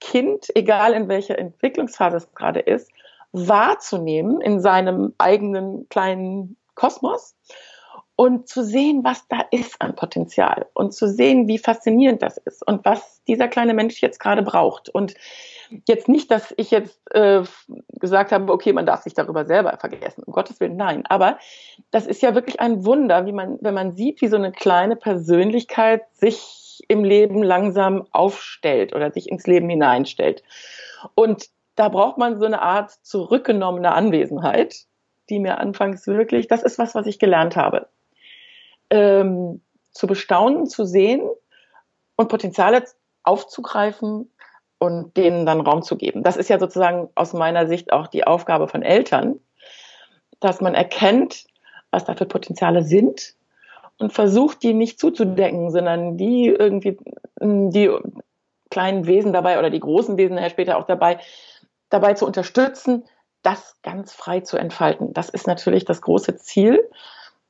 Kind, 0.00 0.46
egal 0.54 0.92
in 0.92 1.08
welcher 1.08 1.38
Entwicklungsphase 1.38 2.18
es 2.18 2.34
gerade 2.34 2.60
ist, 2.60 2.90
wahrzunehmen 3.32 4.40
in 4.40 4.60
seinem 4.60 5.14
eigenen 5.18 5.88
kleinen 5.88 6.56
Kosmos 6.74 7.34
und 8.16 8.48
zu 8.48 8.62
sehen, 8.62 9.02
was 9.02 9.26
da 9.28 9.40
ist 9.50 9.80
an 9.80 9.96
Potenzial 9.96 10.66
und 10.74 10.94
zu 10.94 11.08
sehen, 11.08 11.48
wie 11.48 11.58
faszinierend 11.58 12.22
das 12.22 12.36
ist 12.36 12.64
und 12.66 12.84
was 12.84 13.22
dieser 13.26 13.48
kleine 13.48 13.74
Mensch 13.74 14.00
jetzt 14.00 14.20
gerade 14.20 14.42
braucht. 14.42 14.88
Und 14.88 15.14
jetzt 15.88 16.08
nicht, 16.08 16.30
dass 16.30 16.54
ich 16.56 16.70
jetzt 16.70 17.00
äh, 17.12 17.42
gesagt 17.88 18.30
habe, 18.30 18.52
okay, 18.52 18.72
man 18.72 18.86
darf 18.86 19.02
sich 19.02 19.14
darüber 19.14 19.44
selber 19.46 19.76
vergessen, 19.78 20.22
um 20.24 20.32
Gottes 20.32 20.60
Willen, 20.60 20.76
nein. 20.76 21.04
Aber 21.06 21.38
das 21.90 22.06
ist 22.06 22.22
ja 22.22 22.36
wirklich 22.36 22.60
ein 22.60 22.84
Wunder, 22.84 23.26
wie 23.26 23.32
man, 23.32 23.58
wenn 23.60 23.74
man 23.74 23.96
sieht, 23.96 24.20
wie 24.20 24.28
so 24.28 24.36
eine 24.36 24.52
kleine 24.52 24.94
Persönlichkeit 24.94 26.02
sich 26.12 26.63
im 26.88 27.04
Leben 27.04 27.42
langsam 27.42 28.06
aufstellt 28.10 28.94
oder 28.94 29.10
sich 29.10 29.28
ins 29.28 29.46
Leben 29.46 29.68
hineinstellt. 29.68 30.42
Und 31.14 31.48
da 31.76 31.88
braucht 31.88 32.18
man 32.18 32.38
so 32.38 32.44
eine 32.46 32.62
Art 32.62 32.90
zurückgenommene 33.02 33.92
Anwesenheit, 33.92 34.84
die 35.28 35.38
mir 35.38 35.58
anfangs 35.58 36.06
wirklich, 36.06 36.48
das 36.48 36.62
ist 36.62 36.78
was, 36.78 36.94
was 36.94 37.06
ich 37.06 37.18
gelernt 37.18 37.56
habe 37.56 37.88
ähm, 38.90 39.60
zu 39.92 40.06
bestaunen, 40.06 40.66
zu 40.66 40.84
sehen 40.84 41.22
und 42.16 42.28
Potenziale 42.28 42.84
aufzugreifen 43.22 44.30
und 44.78 45.16
denen 45.16 45.46
dann 45.46 45.60
Raum 45.60 45.82
zu 45.82 45.96
geben. 45.96 46.22
Das 46.22 46.36
ist 46.36 46.48
ja 46.48 46.58
sozusagen 46.58 47.08
aus 47.14 47.32
meiner 47.32 47.66
Sicht 47.66 47.92
auch 47.92 48.06
die 48.06 48.26
Aufgabe 48.26 48.68
von 48.68 48.82
Eltern, 48.82 49.40
dass 50.40 50.60
man 50.60 50.74
erkennt, 50.74 51.44
was 51.90 52.04
da 52.04 52.14
für 52.14 52.26
Potenziale 52.26 52.82
sind 52.82 53.34
und 53.98 54.12
versucht, 54.12 54.62
die 54.62 54.74
nicht 54.74 54.98
zuzudecken, 54.98 55.70
sondern 55.70 56.16
die 56.16 56.46
irgendwie, 56.46 56.98
die 57.40 57.90
kleinen 58.70 59.06
Wesen 59.06 59.32
dabei 59.32 59.58
oder 59.58 59.70
die 59.70 59.80
großen 59.80 60.16
Wesen 60.16 60.36
nachher 60.36 60.50
später 60.50 60.76
auch 60.78 60.86
dabei, 60.86 61.18
dabei 61.90 62.14
zu 62.14 62.26
unterstützen, 62.26 63.04
das 63.42 63.76
ganz 63.82 64.12
frei 64.12 64.40
zu 64.40 64.56
entfalten. 64.56 65.12
Das 65.12 65.28
ist 65.28 65.46
natürlich 65.46 65.84
das 65.84 66.00
große 66.00 66.36
Ziel. 66.36 66.88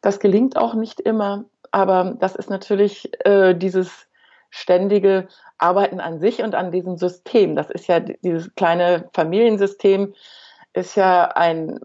Das 0.01 0.21
gelingt 0.21 0.57
auch 0.57 0.75
nicht 0.75 1.01
immer, 1.01 1.45
aber 1.71 2.17
das 2.19 2.35
ist 2.35 2.51
natürlich 2.51 3.11
äh, 3.25 3.55
dieses 3.55 4.07
ständige 4.51 5.29
Arbeiten 5.57 6.01
an 6.01 6.21
sich 6.21 6.43
und 6.43 6.55
an 6.55 6.71
diesem 6.71 6.97
System. 6.97 7.57
Das 7.57 7.71
ist 7.71 7.87
ja 7.87 8.01
dieses 8.01 8.55
kleine 8.55 9.09
Familiensystem, 9.13 10.15
ist 10.75 10.97
ja 10.97 11.25
ein 11.25 11.81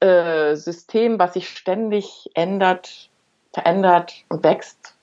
äh, 0.00 0.56
System, 0.56 1.18
was 1.18 1.34
sich 1.34 1.48
ständig 1.48 2.30
ändert, 2.34 3.09
verändert 3.52 4.14
und 4.28 4.44
wächst. 4.44 4.94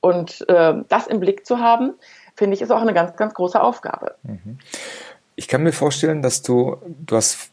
Und 0.00 0.48
äh, 0.48 0.74
das 0.88 1.06
im 1.06 1.20
Blick 1.20 1.46
zu 1.46 1.58
haben, 1.58 1.94
finde 2.36 2.54
ich, 2.54 2.62
ist 2.62 2.70
auch 2.70 2.80
eine 2.80 2.94
ganz, 2.94 3.16
ganz 3.16 3.34
große 3.34 3.60
Aufgabe. 3.60 4.14
Mhm. 4.22 4.58
Ich 5.36 5.48
kann 5.48 5.62
mir 5.62 5.72
vorstellen, 5.72 6.22
dass 6.22 6.42
du, 6.42 6.76
du 6.86 7.16
hast 7.16 7.50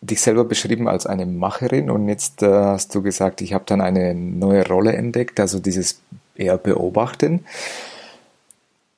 dich 0.00 0.20
selber 0.20 0.44
beschrieben 0.44 0.88
als 0.88 1.06
eine 1.06 1.26
Macherin 1.26 1.90
und 1.90 2.08
jetzt 2.08 2.42
äh, 2.42 2.46
hast 2.46 2.94
du 2.94 3.02
gesagt, 3.02 3.40
ich 3.40 3.54
habe 3.54 3.64
dann 3.66 3.80
eine 3.80 4.14
neue 4.14 4.66
Rolle 4.66 4.92
entdeckt, 4.92 5.40
also 5.40 5.58
dieses 5.58 6.02
eher 6.36 6.58
Beobachten. 6.58 7.46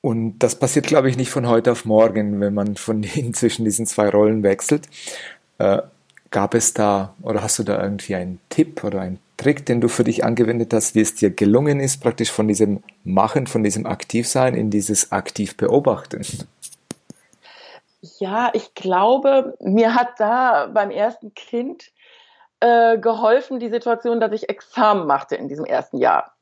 Und 0.01 0.39
das 0.39 0.55
passiert, 0.55 0.87
glaube 0.87 1.09
ich, 1.09 1.17
nicht 1.17 1.31
von 1.31 1.47
heute 1.47 1.71
auf 1.71 1.85
morgen, 1.85 2.39
wenn 2.39 2.53
man 2.53 2.75
von 2.75 3.01
den, 3.15 3.33
zwischen 3.33 3.65
diesen 3.65 3.85
zwei 3.85 4.09
Rollen 4.09 4.43
wechselt. 4.43 4.87
Äh, 5.57 5.81
gab 6.29 6.53
es 6.55 6.73
da 6.73 7.13
oder 7.21 7.41
hast 7.41 7.57
du 7.57 7.63
da 7.63 7.81
irgendwie 7.81 8.15
einen 8.15 8.39
Tipp 8.49 8.83
oder 8.83 9.01
einen 9.01 9.19
Trick, 9.37 9.65
den 9.65 9.81
du 9.81 9.87
für 9.87 10.03
dich 10.03 10.23
angewendet 10.23 10.73
hast, 10.73 10.95
wie 10.95 11.01
es 11.01 11.15
dir 11.15 11.29
gelungen 11.29 11.79
ist, 11.79 12.01
praktisch 12.01 12.31
von 12.31 12.47
diesem 12.47 12.83
Machen, 13.03 13.47
von 13.47 13.63
diesem 13.63 13.85
Aktivsein 13.85 14.55
in 14.55 14.69
dieses 14.69 15.11
aktiv 15.11 15.55
Beobachten? 15.55 16.25
Ja, 18.19 18.49
ich 18.53 18.73
glaube, 18.73 19.55
mir 19.59 19.95
hat 19.95 20.19
da 20.19 20.67
beim 20.73 20.91
ersten 20.91 21.33
Kind 21.35 21.91
äh, 22.59 22.97
geholfen 22.97 23.59
die 23.59 23.69
Situation, 23.69 24.19
dass 24.19 24.31
ich 24.31 24.49
Examen 24.49 25.05
machte 25.05 25.35
in 25.35 25.47
diesem 25.47 25.65
ersten 25.65 25.97
Jahr. 25.97 26.33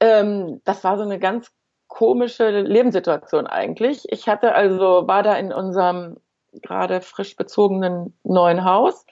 Ähm, 0.00 0.60
das 0.64 0.84
war 0.84 0.98
so 0.98 1.04
eine 1.04 1.18
ganz 1.18 1.50
komische 1.86 2.50
Lebenssituation 2.60 3.46
eigentlich. 3.46 4.04
Ich 4.12 4.28
hatte 4.28 4.54
also, 4.54 5.08
war 5.08 5.22
da 5.22 5.34
in 5.36 5.52
unserem 5.52 6.18
gerade 6.52 7.00
frisch 7.00 7.36
bezogenen 7.36 8.14
neuen 8.24 8.64
Haus 8.64 9.06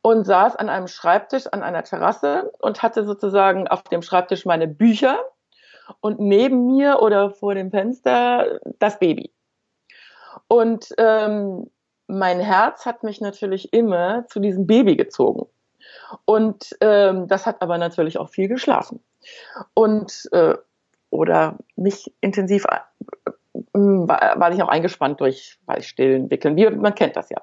und 0.00 0.24
saß 0.24 0.56
an 0.56 0.68
einem 0.68 0.88
Schreibtisch 0.88 1.46
an 1.46 1.62
einer 1.62 1.84
Terrasse 1.84 2.52
und 2.60 2.82
hatte 2.82 3.04
sozusagen 3.04 3.68
auf 3.68 3.82
dem 3.84 4.02
Schreibtisch 4.02 4.44
meine 4.46 4.68
Bücher 4.68 5.18
und 6.00 6.20
neben 6.20 6.66
mir 6.66 7.00
oder 7.00 7.30
vor 7.30 7.54
dem 7.54 7.70
Fenster 7.70 8.60
das 8.78 8.98
Baby. 8.98 9.32
Und 10.48 10.94
ähm, 10.98 11.70
mein 12.06 12.40
Herz 12.40 12.86
hat 12.86 13.02
mich 13.02 13.20
natürlich 13.20 13.72
immer 13.72 14.26
zu 14.28 14.40
diesem 14.40 14.66
Baby 14.66 14.96
gezogen. 14.96 15.46
Und 16.24 16.76
ähm, 16.80 17.26
das 17.28 17.46
hat 17.46 17.62
aber 17.62 17.78
natürlich 17.78 18.18
auch 18.18 18.28
viel 18.28 18.48
geschlafen. 18.48 19.00
Und 19.74 20.28
äh, 20.32 20.54
oder 21.10 21.58
mich 21.76 22.12
intensiv, 22.20 22.64
äh, 22.64 22.78
war 23.74 24.52
ich 24.52 24.62
auch 24.62 24.68
eingespannt 24.68 25.20
durch 25.20 25.58
weil 25.66 25.82
Stillen, 25.82 26.30
Wickeln, 26.30 26.56
wie 26.56 26.68
man 26.70 26.94
kennt 26.94 27.16
das 27.16 27.28
ja. 27.30 27.40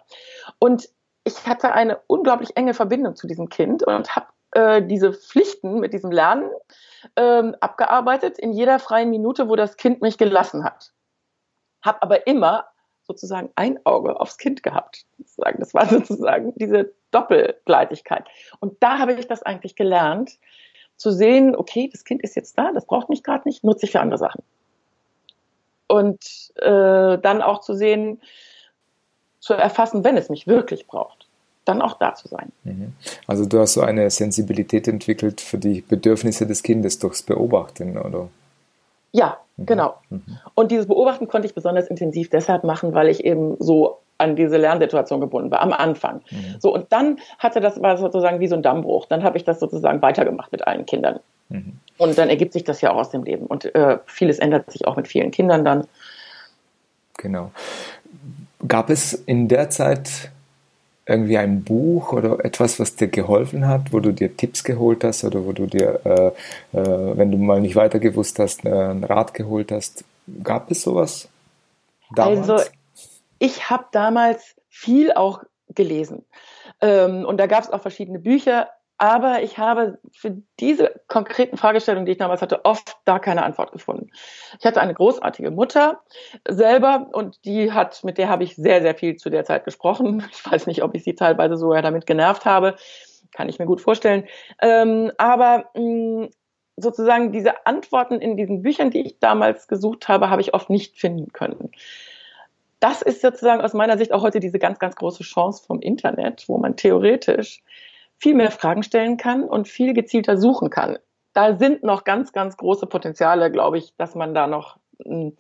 Und 0.57 0.89
ich 1.29 1.47
hatte 1.47 1.71
eine 1.73 1.99
unglaublich 2.07 2.57
enge 2.57 2.73
Verbindung 2.73 3.15
zu 3.15 3.27
diesem 3.27 3.49
Kind 3.49 3.83
und 3.83 4.15
habe 4.15 4.27
äh, 4.51 4.81
diese 4.81 5.13
Pflichten 5.13 5.79
mit 5.79 5.93
diesem 5.93 6.11
Lernen 6.11 6.49
ähm, 7.15 7.55
abgearbeitet 7.59 8.39
in 8.39 8.51
jeder 8.51 8.79
freien 8.79 9.11
Minute, 9.11 9.47
wo 9.47 9.55
das 9.55 9.77
Kind 9.77 10.01
mich 10.01 10.17
gelassen 10.17 10.63
hat. 10.63 10.91
Hab 11.83 12.03
aber 12.03 12.25
immer 12.27 12.65
sozusagen 13.03 13.51
ein 13.55 13.79
Auge 13.85 14.19
aufs 14.19 14.37
Kind 14.37 14.63
gehabt. 14.63 15.05
Das 15.37 15.73
war 15.73 15.85
sozusagen 15.89 16.53
diese 16.55 16.93
Doppelgleitigkeit. 17.11 18.27
Und 18.59 18.81
da 18.81 18.97
habe 18.97 19.13
ich 19.13 19.27
das 19.27 19.43
eigentlich 19.43 19.75
gelernt, 19.75 20.39
zu 20.95 21.11
sehen, 21.11 21.55
okay, 21.55 21.89
das 21.91 22.03
Kind 22.03 22.21
ist 22.23 22.35
jetzt 22.35 22.57
da, 22.57 22.71
das 22.71 22.85
braucht 22.85 23.09
mich 23.09 23.23
gerade 23.23 23.47
nicht, 23.47 23.63
nutze 23.63 23.85
ich 23.85 23.91
für 23.93 24.01
andere 24.01 24.17
Sachen. 24.17 24.43
Und 25.87 26.51
äh, 26.55 27.17
dann 27.17 27.41
auch 27.41 27.61
zu 27.61 27.73
sehen, 27.73 28.21
zu 29.39 29.53
erfassen, 29.53 30.03
wenn 30.03 30.17
es 30.17 30.29
mich 30.29 30.47
wirklich 30.47 30.85
braucht, 30.85 31.18
dann 31.69 31.81
auch 31.81 31.97
da 31.97 32.15
zu 32.15 32.27
sein. 32.27 32.51
Mhm. 32.63 32.93
Also 33.27 33.45
du 33.45 33.59
hast 33.59 33.73
so 33.73 33.81
eine 33.81 34.09
Sensibilität 34.09 34.87
entwickelt 34.87 35.39
für 35.39 35.57
die 35.57 35.81
Bedürfnisse 35.81 36.47
des 36.47 36.63
Kindes 36.63 36.99
durchs 36.99 37.21
Beobachten, 37.21 37.97
oder? 37.97 38.29
Ja, 39.11 39.37
mhm. 39.57 39.65
genau. 39.65 39.95
Mhm. 40.09 40.39
Und 40.55 40.71
dieses 40.71 40.87
Beobachten 40.87 41.27
konnte 41.27 41.47
ich 41.47 41.55
besonders 41.55 41.87
intensiv 41.87 42.29
deshalb 42.29 42.63
machen, 42.63 42.93
weil 42.93 43.09
ich 43.09 43.23
eben 43.23 43.55
so 43.59 43.99
an 44.17 44.35
diese 44.35 44.57
Lernsituation 44.57 45.21
gebunden 45.21 45.49
war, 45.49 45.61
am 45.61 45.71
Anfang. 45.71 46.21
Mhm. 46.29 46.55
So, 46.59 46.73
und 46.73 46.91
dann 46.91 47.19
hatte 47.37 47.61
das, 47.61 47.81
war 47.81 47.97
sozusagen 47.97 48.39
wie 48.39 48.47
so 48.47 48.55
ein 48.55 48.61
Dammbruch. 48.61 49.05
Dann 49.05 49.23
habe 49.23 49.37
ich 49.37 49.45
das 49.45 49.59
sozusagen 49.59 50.01
weitergemacht 50.01 50.51
mit 50.51 50.67
allen 50.67 50.85
Kindern. 50.85 51.19
Mhm. 51.47 51.73
Und 51.97 52.17
dann 52.17 52.29
ergibt 52.29 52.53
sich 52.53 52.63
das 52.63 52.81
ja 52.81 52.91
auch 52.91 52.97
aus 52.97 53.11
dem 53.11 53.23
Leben. 53.23 53.45
Und 53.45 53.73
äh, 53.73 53.99
vieles 54.05 54.39
ändert 54.39 54.71
sich 54.71 54.87
auch 54.87 54.97
mit 54.97 55.07
vielen 55.07 55.31
Kindern 55.31 55.63
dann. 55.63 55.87
Genau. 57.17 57.51
Gab 58.67 58.89
es 58.89 59.13
in 59.13 59.47
der 59.47 59.69
Zeit 59.69 60.31
irgendwie 61.09 61.37
ein 61.37 61.63
Buch 61.63 62.13
oder 62.13 62.43
etwas, 62.45 62.79
was 62.79 62.95
dir 62.95 63.07
geholfen 63.07 63.67
hat, 63.67 63.91
wo 63.91 63.99
du 63.99 64.13
dir 64.13 64.35
Tipps 64.35 64.63
geholt 64.63 65.03
hast 65.03 65.23
oder 65.23 65.45
wo 65.45 65.51
du 65.51 65.65
dir, 65.65 65.99
äh, 66.05 66.27
äh, 66.77 67.17
wenn 67.17 67.31
du 67.31 67.37
mal 67.37 67.59
nicht 67.59 67.75
weiter 67.75 67.99
gewusst 67.99 68.39
hast, 68.39 68.65
äh, 68.65 68.69
einen 68.69 69.03
Rat 69.03 69.33
geholt 69.33 69.71
hast? 69.71 70.03
Gab 70.43 70.69
es 70.71 70.83
sowas? 70.83 71.27
Damals? 72.15 72.49
Also 72.49 72.69
ich 73.39 73.69
habe 73.69 73.85
damals 73.91 74.55
viel 74.69 75.11
auch 75.13 75.43
gelesen. 75.69 76.25
Ähm, 76.81 77.25
und 77.25 77.37
da 77.37 77.47
gab 77.47 77.63
es 77.63 77.69
auch 77.69 77.81
verschiedene 77.81 78.19
Bücher, 78.19 78.69
aber 78.99 79.41
ich 79.43 79.57
habe 79.57 79.97
für 80.11 80.41
diese 80.59 81.01
konkreten 81.07 81.55
Fragestellungen, 81.55 82.05
die 82.05 82.11
ich 82.11 82.17
damals 82.17 82.41
hatte, 82.41 82.65
oft 82.65 82.97
da 83.05 83.17
keine 83.17 83.43
Antwort 83.43 83.71
gefunden. 83.71 84.11
Ich 84.59 84.65
hatte 84.65 84.81
eine 84.81 84.93
großartige 84.93 85.51
Mutter 85.51 86.01
selber 86.45 87.07
und 87.13 87.43
die 87.45 87.71
hat, 87.71 88.03
mit 88.03 88.17
der 88.17 88.27
habe 88.27 88.43
ich 88.43 88.57
sehr, 88.57 88.81
sehr 88.81 88.95
viel 88.95 89.15
zu 89.15 89.29
der 89.29 89.45
Zeit 89.45 89.63
gesprochen. 89.63 90.23
Ich 90.31 90.51
weiß 90.51 90.67
nicht, 90.67 90.83
ob 90.83 90.95
ich 90.95 91.03
sie 91.03 91.15
teilweise 91.15 91.55
sogar 91.55 91.81
damit 91.81 92.05
genervt 92.05 92.45
habe. 92.45 92.75
Kann 93.31 93.47
ich 93.47 93.57
mir 93.57 93.65
gut 93.65 93.79
vorstellen. 93.79 94.25
Ähm, 94.61 95.11
aber 95.17 95.69
mh, 95.75 96.25
mm, 96.25 96.29
sozusagen 96.75 97.31
diese 97.31 97.65
Antworten 97.65 98.15
in 98.15 98.35
diesen 98.35 98.61
Büchern, 98.61 98.91
die 98.91 99.01
ich 99.01 99.19
damals 99.19 99.67
gesucht 99.67 100.09
habe, 100.09 100.29
habe 100.29 100.41
ich 100.41 100.53
oft 100.53 100.69
nicht 100.69 100.97
finden 100.97 101.31
können. 101.31 101.71
Das 102.81 103.01
ist 103.01 103.21
sozusagen 103.21 103.61
aus 103.61 103.73
meiner 103.73 103.97
Sicht 103.97 104.11
auch 104.11 104.23
heute 104.23 104.39
diese 104.39 104.59
ganz, 104.59 104.79
ganz 104.79 104.95
große 104.95 105.23
Chance 105.23 105.63
vom 105.65 105.81
Internet, 105.81 106.45
wo 106.47 106.57
man 106.57 106.75
theoretisch 106.75 107.63
viel 108.19 108.35
mehr 108.35 108.51
Fragen 108.51 108.83
stellen 108.83 109.17
kann 109.17 109.43
und 109.43 109.67
viel 109.67 109.93
gezielter 109.93 110.37
suchen 110.37 110.69
kann. 110.69 110.97
Da 111.33 111.57
sind 111.57 111.83
noch 111.83 112.03
ganz, 112.03 112.33
ganz 112.33 112.57
große 112.57 112.85
Potenziale, 112.85 113.51
glaube 113.51 113.77
ich, 113.77 113.93
dass 113.97 114.13
man 114.13 114.33
da 114.33 114.47
noch 114.47 114.77
hm, 115.03 115.37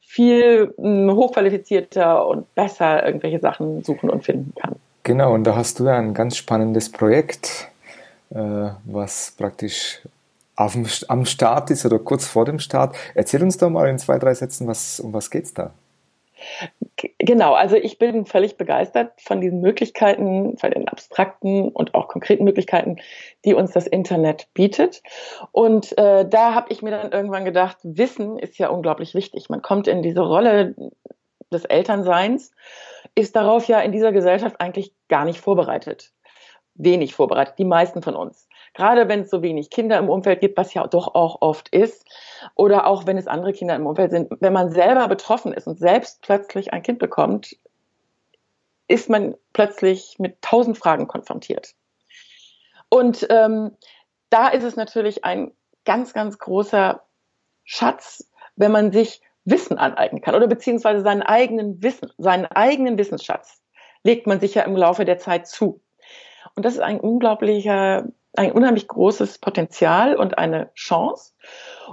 viel 0.00 0.72
hm, 0.76 1.10
hochqualifizierter 1.12 2.26
und 2.26 2.54
besser 2.54 3.04
irgendwelche 3.04 3.40
Sachen 3.40 3.82
suchen 3.82 4.08
und 4.08 4.24
finden 4.24 4.54
kann. 4.54 4.76
Genau, 5.02 5.34
und 5.34 5.44
da 5.44 5.56
hast 5.56 5.80
du 5.80 5.84
ja 5.84 5.98
ein 5.98 6.14
ganz 6.14 6.36
spannendes 6.36 6.90
Projekt, 6.90 7.68
äh, 8.30 8.70
was 8.84 9.34
praktisch 9.36 10.00
am 10.56 11.24
Start 11.26 11.70
ist 11.70 11.84
oder 11.84 11.98
kurz 11.98 12.26
vor 12.26 12.44
dem 12.44 12.60
Start. 12.60 12.94
Erzähl 13.14 13.42
uns 13.42 13.58
doch 13.58 13.70
mal 13.70 13.88
in 13.88 13.98
zwei, 13.98 14.18
drei 14.18 14.34
Sätzen, 14.34 14.68
was, 14.68 15.00
um 15.00 15.12
was 15.12 15.30
geht's 15.30 15.52
da? 15.52 15.72
Genau, 17.18 17.54
also 17.54 17.76
ich 17.76 17.98
bin 17.98 18.26
völlig 18.26 18.56
begeistert 18.56 19.20
von 19.20 19.40
diesen 19.40 19.60
Möglichkeiten, 19.60 20.56
von 20.58 20.70
den 20.70 20.88
abstrakten 20.88 21.68
und 21.68 21.94
auch 21.94 22.08
konkreten 22.08 22.44
Möglichkeiten, 22.44 22.96
die 23.44 23.54
uns 23.54 23.72
das 23.72 23.86
Internet 23.86 24.48
bietet. 24.54 25.02
Und 25.52 25.96
äh, 25.98 26.26
da 26.28 26.54
habe 26.54 26.72
ich 26.72 26.82
mir 26.82 26.90
dann 26.90 27.12
irgendwann 27.12 27.44
gedacht, 27.44 27.78
Wissen 27.82 28.38
ist 28.38 28.58
ja 28.58 28.68
unglaublich 28.68 29.14
wichtig. 29.14 29.48
Man 29.48 29.62
kommt 29.62 29.88
in 29.88 30.02
diese 30.02 30.22
Rolle 30.22 30.74
des 31.52 31.64
Elternseins, 31.64 32.52
ist 33.14 33.36
darauf 33.36 33.68
ja 33.68 33.80
in 33.80 33.92
dieser 33.92 34.12
Gesellschaft 34.12 34.60
eigentlich 34.60 34.92
gar 35.08 35.24
nicht 35.24 35.40
vorbereitet. 35.40 36.13
Wenig 36.74 37.14
vorbereitet, 37.14 37.54
die 37.58 37.64
meisten 37.64 38.02
von 38.02 38.16
uns 38.16 38.48
gerade 38.74 39.08
wenn 39.08 39.20
es 39.20 39.30
so 39.30 39.40
wenig 39.42 39.70
Kinder 39.70 39.98
im 39.98 40.10
Umfeld 40.10 40.40
gibt, 40.40 40.58
was 40.58 40.74
ja 40.74 40.86
doch 40.86 41.14
auch 41.14 41.40
oft 41.40 41.68
ist, 41.70 42.06
oder 42.54 42.86
auch 42.86 43.06
wenn 43.06 43.16
es 43.16 43.26
andere 43.26 43.52
Kinder 43.52 43.74
im 43.76 43.86
Umfeld 43.86 44.10
sind, 44.10 44.30
wenn 44.40 44.52
man 44.52 44.70
selber 44.70 45.08
betroffen 45.08 45.54
ist 45.54 45.66
und 45.66 45.78
selbst 45.78 46.20
plötzlich 46.20 46.72
ein 46.72 46.82
Kind 46.82 46.98
bekommt, 46.98 47.56
ist 48.88 49.08
man 49.08 49.34
plötzlich 49.54 50.16
mit 50.18 50.42
tausend 50.42 50.76
Fragen 50.76 51.08
konfrontiert. 51.08 51.74
Und 52.90 53.26
ähm, 53.30 53.76
da 54.28 54.48
ist 54.48 54.64
es 54.64 54.76
natürlich 54.76 55.24
ein 55.24 55.52
ganz, 55.84 56.12
ganz 56.12 56.38
großer 56.38 57.02
Schatz, 57.64 58.28
wenn 58.56 58.72
man 58.72 58.92
sich 58.92 59.22
Wissen 59.46 59.78
aneignen 59.78 60.20
kann 60.20 60.34
oder 60.34 60.46
beziehungsweise 60.46 61.02
seinen 61.02 61.22
eigenen 61.22 61.82
Wissen, 61.82 62.10
seinen 62.18 62.46
eigenen 62.46 62.98
Wissensschatz 62.98 63.62
legt 64.02 64.26
man 64.26 64.40
sich 64.40 64.54
ja 64.54 64.62
im 64.62 64.76
Laufe 64.76 65.04
der 65.04 65.18
Zeit 65.18 65.46
zu. 65.46 65.80
Und 66.54 66.64
das 66.64 66.74
ist 66.74 66.80
ein 66.80 67.00
unglaublicher 67.00 68.04
ein 68.36 68.52
unheimlich 68.52 68.88
großes 68.88 69.38
Potenzial 69.38 70.16
und 70.16 70.38
eine 70.38 70.72
Chance. 70.74 71.32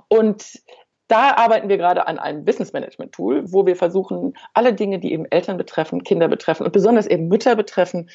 Und 0.08 0.62
da 1.08 1.36
arbeiten 1.36 1.70
wir 1.70 1.78
gerade 1.78 2.08
an 2.08 2.20
einem 2.20 2.46
Wissensmanagement-Tool, 2.48 3.52
wo 3.52 3.66
wir 3.66 3.76
versuchen, 3.76 4.34
alle 4.54 4.74
Dinge, 4.74 5.00
die 5.00 5.14
eben 5.14 5.26
Eltern 5.26 5.58
betreffen, 5.58 6.04
Kinder 6.04 6.28
betreffen 6.28 6.66
und 6.66 6.72
besonders 6.72 7.06
eben 7.06 7.28
Mütter 7.28 7.56
betreffen, 7.56 8.10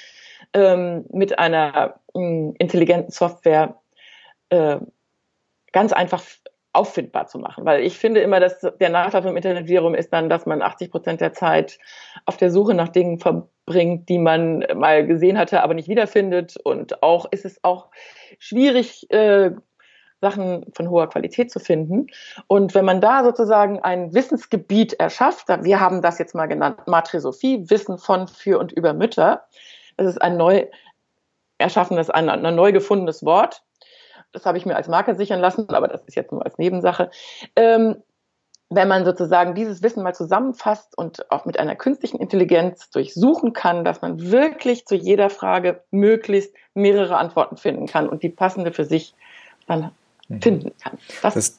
ähm, 0.55 1.05
mit 1.11 1.39
einer 1.39 2.01
äh, 2.15 2.53
intelligenten 2.59 3.13
Software 3.13 3.77
äh, 4.49 4.79
ganz 5.73 5.93
einfach 5.93 6.23
auffindbar 6.73 7.27
zu 7.27 7.39
machen. 7.39 7.65
Weil 7.65 7.83
ich 7.83 7.99
finde 7.99 8.21
immer, 8.21 8.41
dass 8.41 8.61
der 8.61 8.89
Nachteil 8.89 9.23
vom 9.23 9.37
Internetvirum 9.37 9.95
ist 9.95 10.13
dann, 10.13 10.29
dass 10.29 10.47
man 10.47 10.63
80 10.63 10.91
Prozent 10.91 11.21
der 11.21 11.33
Zeit 11.33 11.79
auf 12.25 12.37
der 12.37 12.51
Suche 12.51 12.75
nach 12.75 12.89
Dingen 12.89 13.19
verbringt, 13.67 14.09
die 14.09 14.19
man 14.19 14.65
mal 14.75 15.07
gesehen 15.07 15.39
hatte, 15.39 15.63
aber 15.63 15.75
nicht 15.75 15.89
wiederfindet. 15.89 16.57
Und 16.63 17.03
auch 17.03 17.27
ist 17.31 17.45
es 17.45 17.63
auch 17.63 17.91
schwierig, 18.39 19.11
äh, 19.11 19.51
Sachen 20.23 20.65
von 20.73 20.89
hoher 20.89 21.11
Qualität 21.11 21.51
zu 21.51 21.61
finden. 21.61 22.07
Und 22.47 22.75
wenn 22.75 22.87
man 22.87 23.01
da 23.03 23.23
sozusagen 23.23 23.81
ein 23.81 24.15
Wissensgebiet 24.15 24.95
erschafft, 24.95 25.49
wir 25.49 25.79
haben 25.79 26.01
das 26.01 26.19
jetzt 26.19 26.35
mal 26.35 26.47
genannt, 26.47 26.87
Matrisophie, 26.87 27.69
Wissen 27.69 27.99
von, 27.99 28.27
für 28.27 28.59
und 28.59 28.73
über 28.73 28.95
Mütter. 28.95 29.43
Das 29.99 30.07
ist 30.07 30.23
ein 30.23 30.37
neu 30.37 30.67
erschaffenes, 31.59 32.09
ein, 32.09 32.31
ein 32.31 32.55
neu 32.55 32.73
gefundenes 32.73 33.25
Wort 33.25 33.63
das 34.33 34.45
habe 34.45 34.59
ich 34.59 34.67
mir 34.67 34.77
als 34.77 34.89
Marke 34.89 35.15
sichern 35.15 35.41
lassen, 35.41 35.71
aber 35.71 35.89
das 35.89 36.03
ist 36.05 36.15
jetzt 36.15 36.31
nur 36.31 36.45
als 36.45 36.59
Nebensache. 36.59 37.11
Ähm, 37.55 38.03
wenn 38.69 38.89
man 38.89 39.05
sozusagen 39.05 39.55
dieses 39.55 39.83
Wissen 39.83 40.03
mal 40.03 40.15
zusammenfasst 40.15 40.97
und 40.99 41.31
auch 41.31 41.45
mit 41.45 41.59
einer 41.59 41.77
künstlichen 41.77 42.19
Intelligenz 42.19 42.91
durchsuchen 42.91 43.53
kann, 43.53 43.85
dass 43.85 44.03
man 44.03 44.31
wirklich 44.33 44.87
zu 44.87 44.97
jeder 44.97 45.31
Frage 45.31 45.83
möglichst 45.91 46.53
mehrere 46.75 47.17
Antworten 47.17 47.57
finden 47.57 47.87
kann 47.87 48.09
und 48.09 48.23
die 48.23 48.29
passende 48.29 48.73
für 48.73 48.85
sich 48.85 49.15
dann 49.69 49.93
mhm. 50.29 50.43
finden 50.43 50.73
kann. 50.83 50.99
Das, 51.23 51.35
das 51.35 51.59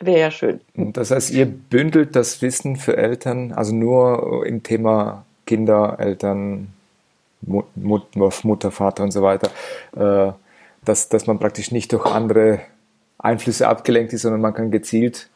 wäre 0.00 0.18
ja 0.18 0.30
schön. 0.30 0.60
Das 0.74 1.12
heißt, 1.12 1.30
ihr 1.30 1.46
bündelt 1.46 2.16
das 2.16 2.42
Wissen 2.42 2.76
für 2.76 2.96
Eltern, 2.96 3.52
also 3.52 3.74
nur 3.74 4.44
im 4.44 4.62
Thema 4.64 5.24
Kinder, 5.46 5.96
Eltern, 5.98 6.72
Mut, 7.40 8.04
Mutter, 8.16 8.70
Vater 8.72 9.04
und 9.04 9.12
so 9.12 9.22
weiter. 9.22 9.50
Äh, 9.96 10.32
dass, 10.84 11.08
dass 11.08 11.26
man 11.26 11.38
praktisch 11.38 11.70
nicht 11.70 11.92
durch 11.92 12.06
andere 12.06 12.60
Einflüsse 13.18 13.68
abgelenkt 13.68 14.12
ist, 14.12 14.22
sondern 14.22 14.40
man 14.40 14.54
kann 14.54 14.70
gezielt 14.70 15.28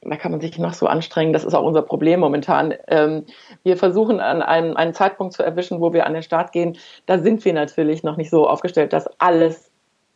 da 0.00 0.16
kann 0.16 0.30
man 0.30 0.40
sich 0.40 0.58
noch 0.58 0.74
so 0.74 0.86
anstrengen, 0.86 1.32
das 1.32 1.44
ist 1.44 1.54
auch 1.54 1.64
unser 1.64 1.82
Problem 1.82 2.20
momentan. 2.20 2.74
Ähm, 2.86 3.24
wir 3.64 3.76
versuchen 3.76 4.20
an 4.20 4.42
einem, 4.42 4.76
einen 4.76 4.94
Zeitpunkt 4.94 5.34
zu 5.34 5.42
erwischen, 5.42 5.80
wo 5.80 5.92
wir 5.92 6.06
an 6.06 6.14
den 6.14 6.22
Start 6.22 6.52
gehen. 6.52 6.76
Da 7.06 7.18
sind 7.18 7.44
wir 7.44 7.52
natürlich 7.52 8.02
noch 8.02 8.16
nicht 8.16 8.30
so 8.30 8.48
aufgestellt, 8.48 8.92
dass 8.92 9.08
alles 9.18 9.70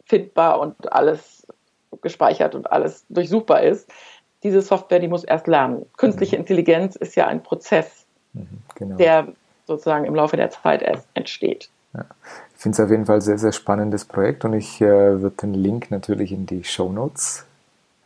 findbar 0.04 0.60
und 0.60 0.92
alles 0.92 1.46
gespeichert 2.00 2.54
und 2.54 2.70
alles 2.70 3.04
durchsuchbar 3.08 3.62
ist. 3.62 3.90
Diese 4.42 4.62
Software, 4.62 4.98
die 4.98 5.08
muss 5.08 5.24
erst 5.24 5.46
lernen. 5.46 5.86
Künstliche 5.96 6.36
mhm. 6.36 6.42
Intelligenz 6.42 6.96
ist 6.96 7.14
ja 7.16 7.26
ein 7.26 7.42
Prozess, 7.42 8.06
mhm, 8.32 8.46
genau. 8.74 8.96
der 8.96 9.28
sozusagen 9.66 10.04
im 10.04 10.14
Laufe 10.14 10.36
der 10.36 10.50
Zeit 10.50 10.82
erst 10.82 11.06
entsteht. 11.14 11.70
Ja. 11.94 12.04
Ich 12.54 12.62
finde 12.62 12.76
es 12.76 12.80
auf 12.80 12.90
jeden 12.90 13.06
Fall 13.06 13.16
ein 13.16 13.20
sehr, 13.20 13.38
sehr 13.38 13.52
spannendes 13.52 14.04
Projekt 14.04 14.44
und 14.44 14.54
ich 14.54 14.80
äh, 14.80 15.20
würde 15.20 15.36
den 15.42 15.54
Link 15.54 15.90
natürlich 15.90 16.32
in 16.32 16.46
die 16.46 16.64
Show 16.64 16.90
Notes 16.90 17.44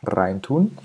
reintun, 0.03 0.77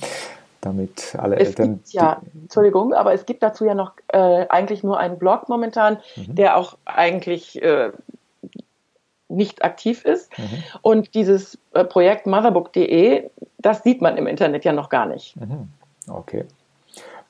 damit 0.62 1.14
alle 1.18 1.36
es 1.38 1.48
Eltern. 1.48 1.74
Gibt, 1.74 1.92
ja, 1.92 2.22
Entschuldigung, 2.40 2.94
aber 2.94 3.12
es 3.12 3.26
gibt 3.26 3.42
dazu 3.42 3.66
ja 3.66 3.74
noch 3.74 3.92
äh, 4.08 4.46
eigentlich 4.48 4.82
nur 4.82 4.98
einen 4.98 5.18
Blog 5.18 5.48
momentan, 5.48 5.98
mhm. 6.16 6.34
der 6.34 6.56
auch 6.56 6.78
eigentlich 6.86 7.60
äh, 7.60 7.90
nicht 9.28 9.64
aktiv 9.64 10.04
ist. 10.04 10.36
Mhm. 10.38 10.62
Und 10.80 11.14
dieses 11.14 11.58
äh, 11.74 11.84
Projekt 11.84 12.26
motherbook.de, 12.26 13.30
das 13.58 13.82
sieht 13.82 14.00
man 14.00 14.16
im 14.16 14.26
Internet 14.26 14.64
ja 14.64 14.72
noch 14.72 14.88
gar 14.88 15.06
nicht. 15.06 15.36
Mhm. 15.36 15.68
Okay. 16.08 16.44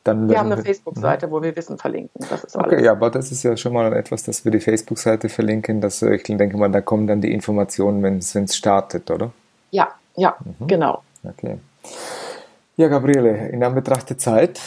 Dann 0.04 0.28
wir 0.28 0.38
haben 0.38 0.50
eine 0.50 0.62
Facebook-Seite, 0.62 1.30
wo 1.30 1.42
wir 1.42 1.54
Wissen 1.54 1.78
verlinken. 1.78 2.26
Das 2.28 2.42
ist 2.42 2.56
okay, 2.56 2.84
ja, 2.84 2.90
aber 2.90 3.08
das 3.08 3.30
ist 3.30 3.44
ja 3.44 3.56
schon 3.56 3.72
mal 3.72 3.92
etwas, 3.92 4.24
dass 4.24 4.44
wir 4.44 4.50
die 4.50 4.58
Facebook-Seite 4.58 5.28
verlinken. 5.28 5.80
Dass, 5.80 6.02
äh, 6.02 6.16
ich 6.16 6.24
denke 6.24 6.56
mal, 6.56 6.70
da 6.70 6.80
kommen 6.80 7.06
dann 7.06 7.20
die 7.20 7.32
Informationen, 7.32 8.02
wenn 8.02 8.18
es 8.18 8.56
startet, 8.56 9.10
oder? 9.10 9.30
Ja, 9.70 9.88
ja, 10.16 10.36
mhm. 10.44 10.66
genau. 10.66 11.02
Okay. 11.22 11.58
Ja, 12.76 12.88
Gabriele, 12.88 13.48
in 13.48 13.62
Anbetracht 13.62 14.08
der 14.08 14.18
Zeit, 14.18 14.58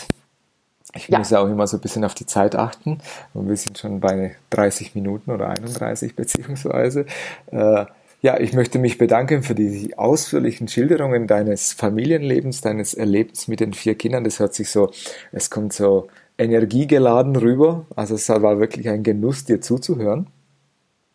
ich 0.95 1.09
ja. 1.09 1.17
muss 1.17 1.29
ja 1.29 1.39
auch 1.39 1.49
immer 1.49 1.67
so 1.67 1.77
ein 1.77 1.81
bisschen 1.81 2.05
auf 2.05 2.15
die 2.15 2.25
Zeit 2.25 2.55
achten. 2.55 2.99
Und 3.33 3.49
wir 3.49 3.57
sind 3.57 3.77
schon 3.77 3.99
bei 3.99 4.35
30 4.51 4.95
Minuten 4.95 5.31
oder 5.31 5.49
31 5.49 6.15
beziehungsweise. 6.15 7.05
Äh, 7.51 7.85
ja, 8.21 8.39
ich 8.39 8.53
möchte 8.53 8.79
mich 8.79 8.97
bedanken 8.97 9.43
für 9.43 9.55
die 9.55 9.97
ausführlichen 9.97 10.67
Schilderungen 10.67 11.27
deines 11.27 11.73
Familienlebens, 11.73 12.61
deines 12.61 12.93
Erlebens 12.93 13.47
mit 13.47 13.59
den 13.59 13.73
vier 13.73 13.95
Kindern. 13.95 14.23
Das 14.23 14.39
hört 14.39 14.55
sich 14.55 14.69
so, 14.69 14.91
es 15.31 15.49
kommt 15.49 15.73
so 15.73 16.07
energiegeladen 16.37 17.35
rüber. 17.35 17.85
Also 17.95 18.15
es 18.15 18.27
war 18.29 18.59
wirklich 18.59 18.89
ein 18.89 19.03
Genuss, 19.03 19.45
dir 19.45 19.61
zuzuhören. 19.61 20.27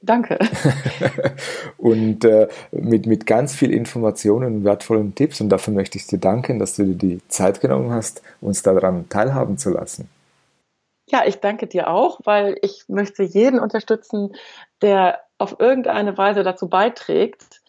Danke. 0.02 0.38
und 1.76 2.24
äh, 2.24 2.48
mit, 2.70 3.06
mit 3.06 3.26
ganz 3.26 3.54
viel 3.54 3.70
Informationen 3.70 4.56
und 4.56 4.64
wertvollen 4.64 5.14
Tipps. 5.14 5.40
Und 5.40 5.50
dafür 5.50 5.74
möchte 5.74 5.98
ich 5.98 6.06
dir 6.06 6.18
danken, 6.18 6.58
dass 6.58 6.76
du 6.76 6.84
dir 6.84 6.94
die 6.94 7.28
Zeit 7.28 7.60
genommen 7.60 7.90
hast, 7.92 8.22
uns 8.40 8.62
daran 8.62 9.08
teilhaben 9.10 9.58
zu 9.58 9.70
lassen. 9.70 10.08
Ja, 11.10 11.24
ich 11.26 11.40
danke 11.40 11.66
dir 11.66 11.90
auch, 11.90 12.20
weil 12.24 12.56
ich 12.62 12.84
möchte 12.88 13.24
jeden 13.24 13.58
unterstützen, 13.58 14.34
der 14.80 15.20
auf 15.38 15.56
irgendeine 15.58 16.16
Weise 16.16 16.44
dazu 16.44 16.68
beiträgt, 16.68 17.60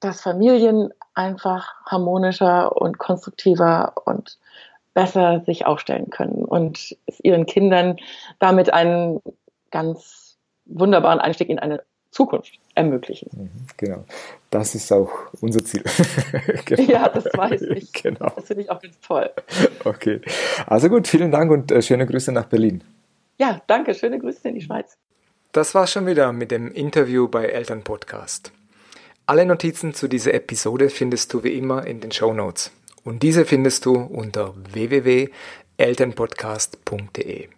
dass 0.00 0.22
Familien 0.22 0.92
einfach 1.14 1.74
harmonischer 1.84 2.76
und 2.76 2.98
konstruktiver 2.98 3.92
und 4.04 4.38
besser 4.94 5.42
sich 5.44 5.66
aufstellen 5.66 6.10
können 6.10 6.44
und 6.44 6.96
es 7.06 7.20
ihren 7.20 7.44
Kindern 7.44 7.96
damit 8.38 8.72
einen 8.72 9.20
ganz 9.70 10.25
wunderbaren 10.66 11.20
Einstieg 11.20 11.48
in 11.48 11.58
eine 11.58 11.82
Zukunft 12.10 12.58
ermöglichen. 12.74 13.30
Mhm, 13.32 13.50
genau. 13.76 14.04
Das 14.50 14.74
ist 14.74 14.92
auch 14.92 15.10
unser 15.40 15.64
Ziel. 15.64 15.84
genau. 16.64 16.90
Ja, 16.90 17.08
das 17.08 17.26
weiß 17.26 17.62
ich. 17.76 17.92
Genau. 17.92 18.32
Das 18.34 18.46
finde 18.46 18.62
ich 18.62 18.70
auch 18.70 18.80
ganz 18.80 18.98
toll. 19.00 19.30
Okay. 19.84 20.22
Also 20.66 20.88
gut, 20.88 21.06
vielen 21.08 21.30
Dank 21.30 21.50
und 21.50 21.70
äh, 21.70 21.82
schöne 21.82 22.06
Grüße 22.06 22.32
nach 22.32 22.46
Berlin. 22.46 22.82
Ja, 23.38 23.60
danke. 23.66 23.92
Schöne 23.94 24.18
Grüße 24.18 24.48
in 24.48 24.54
die 24.54 24.62
Schweiz. 24.62 24.96
Das 25.52 25.74
war's 25.74 25.92
schon 25.92 26.06
wieder 26.06 26.32
mit 26.32 26.50
dem 26.50 26.72
Interview 26.72 27.28
bei 27.28 27.44
Eltern 27.46 27.84
Podcast. 27.84 28.50
Alle 29.26 29.44
Notizen 29.44 29.92
zu 29.92 30.08
dieser 30.08 30.32
Episode 30.32 30.88
findest 30.88 31.34
du 31.34 31.44
wie 31.44 31.58
immer 31.58 31.86
in 31.86 32.00
den 32.00 32.12
Show 32.12 32.32
Notes. 32.32 32.72
Und 33.04 33.22
diese 33.22 33.44
findest 33.44 33.84
du 33.84 33.94
unter 33.94 34.54
www.elternpodcast.de 34.72 37.48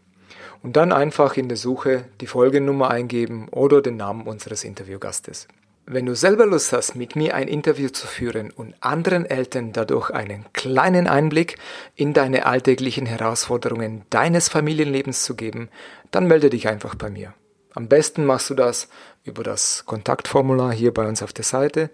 und 0.62 0.76
dann 0.76 0.92
einfach 0.92 1.36
in 1.36 1.48
der 1.48 1.56
Suche 1.56 2.04
die 2.20 2.26
Folgennummer 2.26 2.90
eingeben 2.90 3.48
oder 3.50 3.82
den 3.82 3.96
Namen 3.96 4.26
unseres 4.26 4.64
Interviewgastes. 4.64 5.48
Wenn 5.90 6.04
du 6.04 6.14
selber 6.14 6.44
Lust 6.44 6.74
hast, 6.74 6.96
mit 6.96 7.16
mir 7.16 7.34
ein 7.34 7.48
Interview 7.48 7.88
zu 7.88 8.06
führen 8.06 8.50
und 8.50 8.74
anderen 8.80 9.24
Eltern 9.24 9.72
dadurch 9.72 10.10
einen 10.10 10.44
kleinen 10.52 11.06
Einblick 11.06 11.56
in 11.94 12.12
deine 12.12 12.44
alltäglichen 12.44 13.06
Herausforderungen 13.06 14.02
deines 14.10 14.50
Familienlebens 14.50 15.24
zu 15.24 15.34
geben, 15.34 15.70
dann 16.10 16.26
melde 16.26 16.50
dich 16.50 16.68
einfach 16.68 16.94
bei 16.94 17.08
mir. 17.08 17.32
Am 17.74 17.88
besten 17.88 18.26
machst 18.26 18.50
du 18.50 18.54
das 18.54 18.88
über 19.24 19.42
das 19.42 19.84
Kontaktformular 19.86 20.72
hier 20.72 20.92
bei 20.92 21.08
uns 21.08 21.22
auf 21.22 21.32
der 21.32 21.44
Seite 21.44 21.88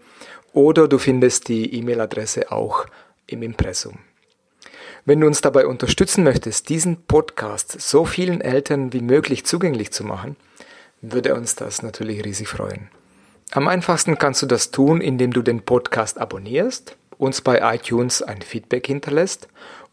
oder 0.53 0.89
du 0.89 0.99
findest 0.99 1.47
die 1.49 1.73
E-Mail-Adresse 1.79 2.51
auch 2.51 2.87
im 3.27 3.43
Impressum. 3.43 3.99
Wenn 5.07 5.21
du 5.21 5.27
uns 5.27 5.43
dabei 5.43 5.67
unterstützen 5.67 6.25
möchtest, 6.25 6.71
diesen 6.71 7.03
Podcast 7.03 7.79
so 7.79 8.07
vielen 8.07 8.41
Eltern 8.41 8.95
wie 8.95 9.03
möglich 9.03 9.45
zugänglich 9.45 9.91
zu 9.91 10.03
machen, 10.03 10.37
würde 11.03 11.35
uns 11.35 11.57
das 11.57 11.83
natürlich 11.83 12.25
riesig 12.25 12.49
freuen. 12.49 12.89
Am 13.51 13.69
einfachsten 13.69 14.17
kannst 14.17 14.41
du 14.41 14.47
das 14.47 14.71
tun, 14.71 15.03
indem 15.03 15.35
du 15.35 15.43
den 15.43 15.63
Podcast 15.63 16.19
abonnierst, 16.19 16.97
uns 17.19 17.43
bei 17.43 17.75
iTunes 17.75 18.23
ein 18.23 18.41
Feedback 18.41 18.87
hinterlässt 18.87 19.49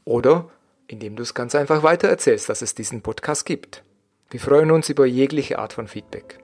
oder 0.06 0.50
indem 0.88 1.17
du 1.17 1.24
es 1.24 1.34
ganz 1.34 1.56
einfach 1.56 1.84
weitererzählst, 1.84 2.47
dass 2.47 2.62
es 2.62 2.74
diesen 2.74 3.02
Podcast 3.02 3.45
gibt. 3.45 3.84
Wir 4.30 4.39
freuen 4.39 4.71
uns 4.71 4.88
über 4.88 5.06
jegliche 5.06 5.60
Art 5.60 5.74
von 5.74 5.89
Feedback. 5.89 6.39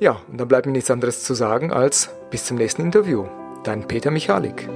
Ja, 0.00 0.20
und 0.28 0.38
dann 0.38 0.48
bleibt 0.48 0.66
mir 0.66 0.72
nichts 0.72 0.90
anderes 0.90 1.22
zu 1.22 1.34
sagen 1.34 1.72
als 1.72 2.10
bis 2.30 2.44
zum 2.44 2.56
nächsten 2.56 2.82
Interview. 2.82 3.26
Dein 3.62 3.86
Peter 3.86 4.10
Michalik. 4.10 4.68